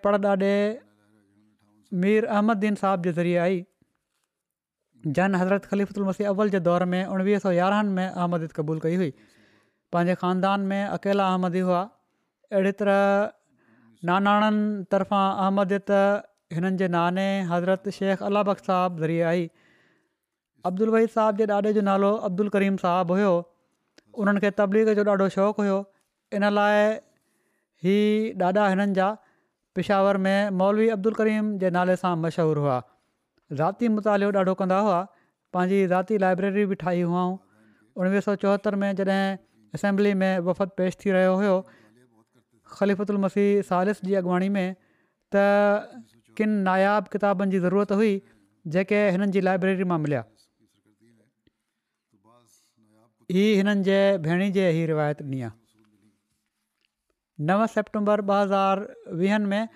[0.06, 0.44] अहमदियत
[2.00, 3.62] میر احمد دین صاحب ज़रिए आई آئی
[5.18, 7.04] جن حضرت मसीह المسیح اول दौर دور میں
[7.44, 9.10] सौ यारहनि میں अहमद क़बूल कई हुई
[9.96, 11.82] पंहिंजे ख़ानदान में अकेला अहमदी हुआ
[12.54, 14.62] अहिड़ी तरह नानाणनि
[14.96, 16.00] तरफ़ां अहमद
[16.58, 19.44] हिननि जे नाने हज़रत शेख अलाबक साहब ज़रिए आई
[20.72, 23.34] अब्दुल वई साहिब जे ॾाॾे जो नालो अब्दुल करीम साहबु हुयो
[24.24, 25.78] उन्हनि खे तबलीग जो ॾाढो शौक़ु हुयो
[26.40, 26.88] इन लाइ
[27.88, 28.00] ही
[28.46, 29.14] ॾाॾा
[29.76, 32.78] पिशावर में मौलवी अब्दुल करीम जे नाले सां मशहूरु हुआ
[33.60, 34.98] ज़ाती मुतालो ॾाढो कंदा हुआ
[35.58, 37.24] पंहिंजी ज़ाती लाइब्रेरी बि ठाही हुआ
[38.04, 39.22] उणिवीह सौ चोहतरि में जॾहिं
[39.80, 41.54] असेंबली में वफ़द पेश थी रहियो हुयो
[42.76, 44.68] ख़लीफ़ुदुल मसीह सालिस जी अॻुवाणी में
[45.36, 45.46] त
[46.40, 48.12] किनि नायाबु किताबनि जी ज़रूरत हुई
[48.78, 50.26] जेके हिननि जी लाइब्रेरी मां मिलिया
[53.36, 54.00] हीअ हिननि जे
[54.30, 55.60] भेण जे ई रिवायत ॾिनी आहे
[57.50, 59.68] नव सेप्टेंबर ॿ हज़ार वीहनि में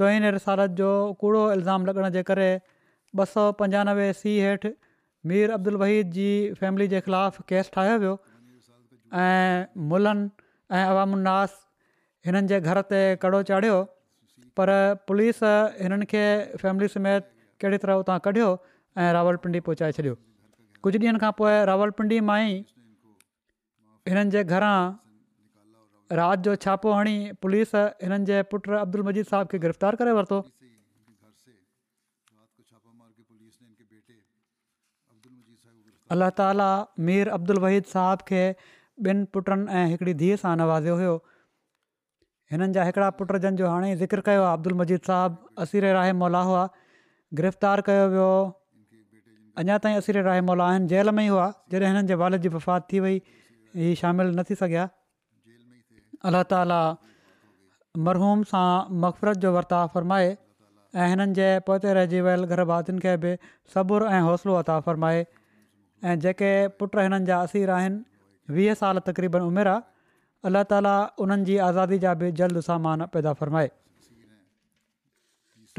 [0.00, 0.90] तोहिन रिसालत जो
[1.22, 4.70] कूड़ो इल्ज़ाम लॻण जे करे ॿ सौ पंजानवे सी हेठि
[5.30, 6.28] मीर अब्दुल वहीद जी
[6.60, 8.14] फैमिली जे ख़िलाफ़ु केस ठाहियो वियो
[9.24, 10.30] ऐं मुलनि
[10.78, 11.58] ऐं अवाम उन्नास
[12.30, 13.80] हिननि जे घर ते कड़ो चाढ़ियो
[14.60, 14.74] पर
[15.10, 15.42] पुलिस
[15.82, 16.24] हिननि खे
[16.64, 17.28] फैमिली समेत
[17.62, 18.50] कहिड़ी तरह उतां कढियो
[19.04, 20.16] ऐं रावलपिंडी पहुचाए छॾियो
[20.86, 22.58] कुझु ॾींहनि खां पोइ रावलपिंडी मां ई
[24.12, 24.74] हिननि जे घरां
[26.18, 30.40] राति जो छापो हणी पुलिस हिननि जे पुटु अब्दुल मजीद साहिब खे गिरफ़्तार करे वरितो
[36.12, 36.68] अल्ला ताला
[37.06, 38.42] मीर अब्दुल वहीद साहिब खे
[39.00, 41.14] ॿिनि पुटनि ऐं हिकिड़ी धीअ सां नवाज़ियो हुयो
[42.52, 46.42] हिननि जा हिकिड़ा पुट जंहिंजो हाणे ज़िक्र कयो आहे अब्दुल मजीद साहिबु असीर राहे मौला
[46.50, 46.66] हुआ
[47.40, 48.28] गिरफ़्तार कयो वियो
[49.64, 52.52] अञा ताईं असीरे राहे मौला आहिनि जेल में ई हुआ जॾहिं हिननि जे वालद जी
[52.58, 53.16] वफ़ात थी वई
[53.82, 54.88] हीअ शामिलु न थी सघिया
[56.28, 56.78] अलाह ताला
[58.06, 58.66] मरहूम सां
[59.04, 60.28] मक़फ़रत जो वरिता फ़रमाए
[61.02, 63.32] ऐं हिननि जे पहुते रहिजी वियल गर्भ भातियुनि खे बि
[63.74, 65.20] सबुर ऐं हौसलो अता फ़रमाए
[66.10, 66.50] ऐं जेके
[66.82, 70.94] पुट हिननि जा असीर आहिनि वीह साल तक़रीबन उमिरि आहे अलाह ताला
[71.24, 73.72] उन्हनि जी आज़ादी जा बि जल्द सामान पैदा फ़रमाए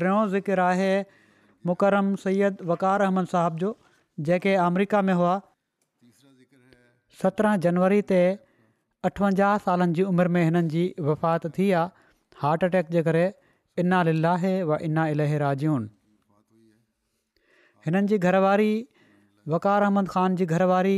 [0.02, 0.92] टियों ज़िक्र आहे
[1.72, 3.74] मुकरम सैद वकार अहमद साहब जो
[4.28, 5.34] जेके अमरिका में हुआ
[7.24, 8.20] सत्रहं जनवरी ते
[9.10, 13.24] अठवंजाह सालनि जी उमिरि में हिननि जी वफ़ात थी आहे हार्ट अटैक जे करे
[13.84, 15.88] इना लाहे व इना इल राजून
[17.88, 18.72] हिननि जी घरवारी
[19.56, 20.98] वकार अहमद ख़ान जी घरवारी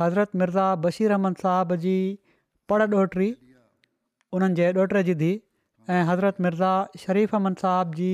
[0.00, 1.94] हज़रत मिर्ज़ा बशीर अहमद साहिब जी
[2.72, 3.28] पड़ ॾोहिटी
[4.38, 8.10] उन्हनि जे ॾोहिट जी धीउ ऐं हज़रत मिर्ज़ा शरीफ़ अहमद साहिब जी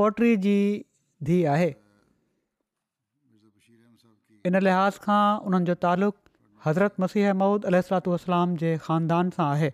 [0.00, 0.54] पोटरी जी
[1.30, 1.66] धीउ आहे
[4.50, 6.23] इन लिहाज़ खां उन्हनि जो तालुक़ु
[6.66, 9.70] حضرت مسیح مود علیہ السلاۃ والسلام کے خاندان سے ہے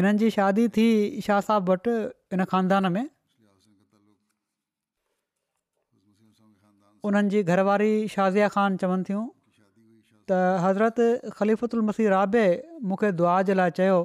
[0.00, 0.86] ان جی شادی تھی
[1.26, 3.04] شاہ صاحب وٹ ان خاندان میں
[7.10, 9.26] انہن جی گھر والی شازیہ خان چون تھوں
[10.28, 11.00] ت حضرت
[11.36, 12.44] خلیفۃ المسیح رابع
[12.90, 14.04] مکھے دعا جلا چیو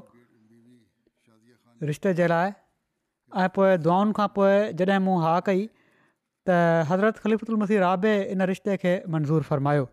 [1.90, 2.52] رشتے جلائے
[3.58, 5.68] جائے دعاؤں کا پوئے جدہ ہاں کئی
[6.50, 6.58] त
[6.92, 9.86] हज़रत ख़लीफ़ुल मसीह राबे इन रिश्ते खे मंज़ूरु फ़रमायो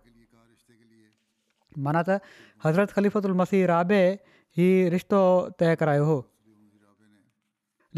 [1.87, 2.23] माना त
[2.65, 4.03] हज़रत ख़लीफ़ुल मसीह राबे
[4.61, 5.21] ही रिश्तो
[5.63, 6.17] तय करायो हो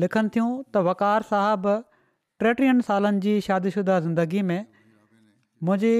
[0.04, 1.74] लिखनि थियूं त वकार साहबु
[2.44, 4.62] टेटीहनि सालनि जी शादीशुदा ज़िंदगी में
[5.68, 5.94] मुंहिंजी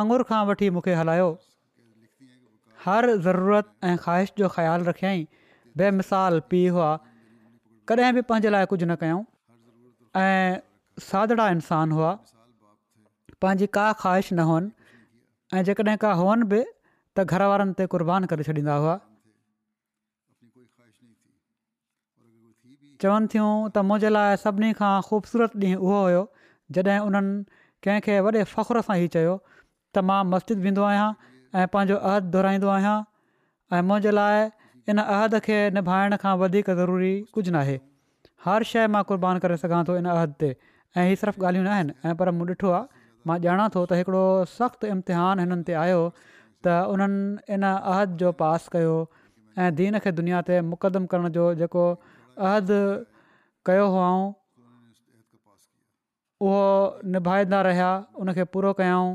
[0.00, 1.28] आंगुर खां वठी मूंखे हलायो
[2.84, 5.24] हर ज़रूरत ऐं ख़्वाहिश जो ख़्यालु रखियईं
[5.80, 6.90] बेमिसाल पीउ हुआ
[7.90, 9.20] कॾहिं बि पंहिंजे लाइ कुझु न कयूं
[10.24, 10.65] ऐं
[11.04, 12.12] सादड़ा इंसान हुआ
[13.44, 16.60] पंहिंजी का ख़्वाहिश न हुअनि ऐं जेकॾहिं का हुअनि बि
[17.18, 18.94] त घर वारनि ते क़ुर्बान करे छॾींदा हुआ
[23.02, 26.22] चवनि थियूं त मुंहिंजे लाइ सभिनी खां ख़ूबसूरत ॾींहुं उहो हुयो
[26.78, 27.34] जॾहिं उन्हनि
[27.88, 31.10] कंहिंखे वॾे फ़ख़ुरु सां ई चयो त मां मस्जिद वेंदो आहियां
[31.56, 32.94] ऐं पंहिंजो अहदु दुहिराईंदो आहियां
[33.78, 34.48] ऐं मुंहिंजे लाइ
[34.94, 37.76] इन अह खे निभाइण खां ज़रूरी कुझु नाहे
[38.48, 40.50] हर शइ मां कुर्बान करे इन अहद ते
[40.96, 44.22] ऐं इहे सिर्फ़ु ॻाल्हियूं न आहिनि पर मूं ॾिठो आहे मां ॼाणा थो त हिकिड़ो
[44.54, 48.94] सख़्तु इम्तिहान हिननि ते आयो त उन्हनि इन अहद जो पास कयो
[49.64, 52.74] ऐं दीन खे दुनिया ते मुक़दम करण जो जेको अहद
[53.70, 54.26] कयो हुउऊं
[56.46, 56.64] उहो
[57.16, 57.90] निभाईंदा रहिया
[58.24, 59.12] उनखे पूरो कयाऊं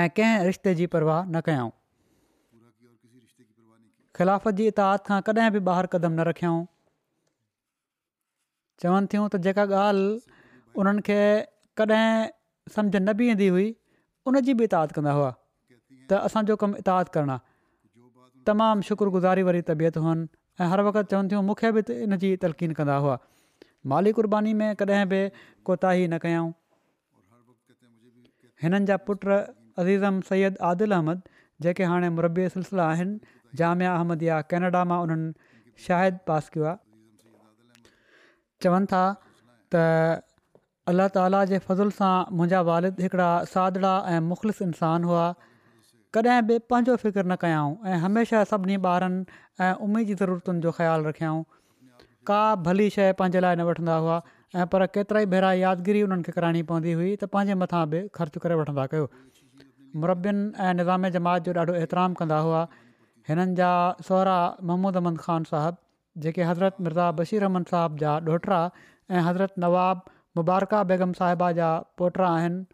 [0.00, 1.70] ऐं कंहिं रिश्ते जी परवाह न कयाऊं
[4.20, 6.60] ख़िलाफ़त जी इताद खां कॾहिं बि ॿाहिरि क़दम न रखियऊं
[8.84, 10.08] चवनि थियूं त जेका ॻाल्हि
[10.82, 11.16] उन्हनि खे
[11.80, 12.04] कॾहिं
[12.76, 13.66] सम्झि न बि ईंदी हुई
[14.30, 15.30] उनजी बि इताद कंदा हुआ
[16.12, 20.26] त असांजो कमु इताद करणु आहे तमामु शुक्रगुज़ारी वारी तबियत हुअनि
[20.64, 23.16] ऐं हर वक़्तु चवनि थियूं मूंखे बि त इनजी तलक़ीन कंदा हुआ
[23.92, 25.20] माली कुर्बानी में कॾहिं बि
[25.68, 26.50] कोताही न कयऊं
[28.64, 31.28] हिननि जा पुट अज़ीज़म सैद आदिल अहमद
[31.66, 36.78] जेके हाणे मुरबी सिलसिला आहिनि जामिया अहमद या कैनेडा मां उन्हनि शायदि पास कयो आहे
[38.64, 39.02] चवनि था
[39.74, 39.84] त
[40.90, 45.24] अलाह ताला जे फज़ुल सां मुंहिंजा वालिद हिकिड़ा सादड़ा ऐं मुख़लिस इंसान हुआ
[46.16, 49.36] कॾहिं बि पंहिंजो फ़िक्र न कयाऊं ऐं हमेशह सभिनी ॿारनि
[49.66, 51.42] ऐं उमेद जी ज़रूरतुनि जो ख़्यालु रखियाऊं
[52.32, 54.16] का भली शइ पंहिंजे लाइ न वठंदा हुआ
[54.62, 58.00] ऐं पर केतिरा ई भेरा यादगिरी उन्हनि खे कराइणी पवंदी हुई त पंहिंजे मथां बि
[58.20, 59.06] ख़र्चु करे वठंदा कयो
[60.04, 62.64] मुरबियुनि ऐं निज़ाम जमात जो ॾाढो एतिराम कंदा हुआ
[63.30, 63.70] हिननि जा
[64.10, 65.48] सहुरा ख़ान
[66.18, 68.60] जेके हज़रत मिर्ज़ा बशीर रहमन साहिब जा ॾोठड़ा
[69.10, 70.02] ऐं हज़रत नवाब
[70.36, 72.64] मुबारका बेगम साहिबा जा पोटा आहिनि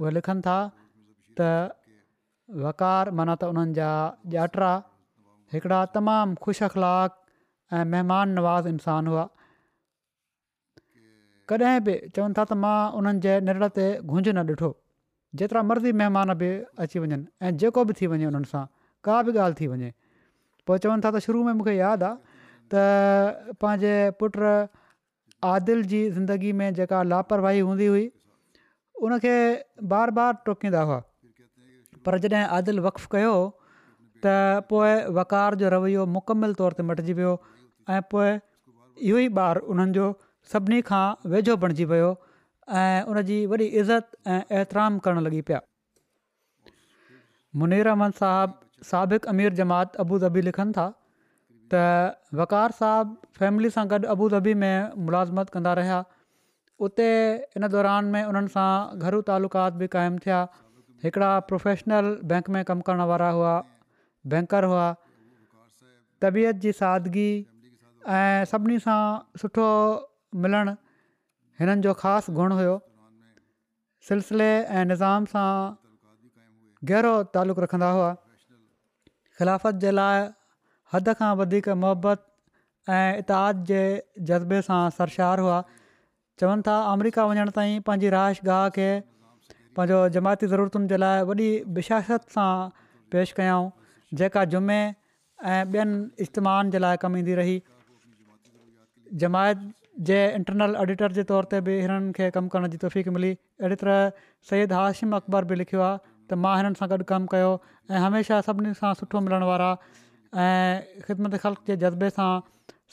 [0.00, 0.56] उहे लिखनि था
[1.40, 1.40] त
[2.64, 3.90] वकार माना त उन्हनि जा
[4.34, 4.72] ॼाटा
[5.52, 7.08] हिकिड़ा तमामु ख़ुशि अख़लाक
[7.72, 9.24] ऐं महिमान नवाज़ इंसान हुआ
[11.48, 14.70] कॾहिं बि चवनि था त मां उन्हनि जे निणयर ते गुंज न ॾिठो
[15.38, 16.50] जेतिरा मर्ज़ी महिमान बि
[16.84, 18.64] अची वञनि ऐं जेको बि थी वञे उन्हनि सां
[19.08, 19.90] का बि ॻाल्हि थी वञे
[20.66, 22.29] पोइ चवनि था त शुरू में मूंखे यादि आहे
[22.74, 24.36] त पंहिंजे पुट
[25.52, 28.04] आदिल जी ज़िंदगी में जेका लापरवाही हूंदी हुई
[29.08, 29.34] उनखे
[29.94, 31.00] बार बार टोकींदा हुआ
[32.08, 33.32] पर जॾहिं आदिल वक़फ़ु कयो
[34.26, 34.34] त
[34.72, 37.32] पोइ वकार जो रवैयो मुकमल तौर ते मटिजी वियो
[37.90, 40.06] ऐं पोइ इहो ई ॿारु उन्हनि जो
[40.54, 41.02] सभिनी खां
[41.34, 42.12] वेझो बणजी वियो
[42.84, 45.60] ऐं उन जी वॾी इज़त ऐं एतराम करणु लॻी पिया
[47.64, 50.88] मुनीर अहमद साहबु साबिक़ु अमीर जमात अबू अबूज़बी लिखनि था
[51.74, 51.80] त
[52.40, 55.98] वकार साहब फैमिली सां गॾु अबूधी में मुलाज़मत कंदा रहिया
[56.86, 57.06] उते
[57.60, 58.70] इन दौरान में उन्हनि सां
[59.08, 60.38] घरु तालुकात बि क़ाइमु थिया
[61.04, 63.52] हिकिड़ा प्रोफेशनल बैंक में कमु करण वारा हुआ
[64.34, 64.88] बैंकर हुआ
[66.24, 67.28] तबियत जी सादगी
[68.20, 68.98] ऐं सभिनी सां
[69.44, 69.68] सुठो
[70.46, 70.76] मिलणु
[71.62, 72.74] हिननि जो ख़ासि गुण हुओ
[74.10, 75.46] सिलसिले ऐं निज़ाम सां
[76.92, 78.10] गहिरो तालुक़ु रखंदा हुआ
[79.38, 80.28] ख़िलाफ़त जे लाइ
[80.94, 82.24] हद खां वधीक मुहबत
[82.94, 83.82] ऐं इताद जे
[84.28, 85.58] जज़्बे सां सरशार हुआ
[86.42, 88.86] चवनि था अमरीका वञण ताईं पंहिंजी राश गाह खे
[89.78, 92.48] पंहिंजो जमायती ज़रूरतुनि जे लाइ वॾी बिशासत सां
[93.14, 93.68] पेश कयऊं
[94.22, 97.56] जेका जुमे ऐं ॿियनि इज्तमाउनि जे लाइ कमु ईंदी रही
[99.24, 99.64] जमायत
[100.08, 103.32] जे इंटरनल ऑडिटर जे तौर ते बि हिननि खे कमु करण जी तोफ़ीक मिली
[103.68, 103.94] एडिटर
[104.52, 107.50] सईद हाशिम अकबर बि लिखियो आहे त मां हिननि सां गॾु कमु कयो
[107.96, 109.26] ऐं हमेशह सभिनी सां सुठो
[110.38, 112.28] ऐं ख़िदमत ख़लक़ जे जज़्बे सां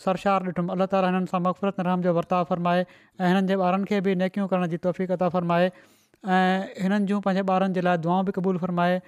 [0.05, 3.99] सरशार ॾिठुमि अलाह ताला हिननि सां मक़फ़रत जो वर्ताव फ़रमाए ऐं हिननि जे ॿारनि खे
[4.07, 4.79] बि नेकियूं करण जी
[5.37, 5.69] फ़रमाए
[6.39, 8.99] ऐं हिननि जूं पंहिंजे ॿारनि जे लाइ दुआऊं बि क़बूल फ़रमाए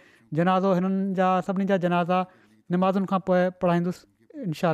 [0.42, 2.26] जनाज़ो हिननि जा सभिनी जा जनाज़ा
[2.78, 4.74] नमाज़ुनि खां पोइ पढ़ाईंदुसि इनशा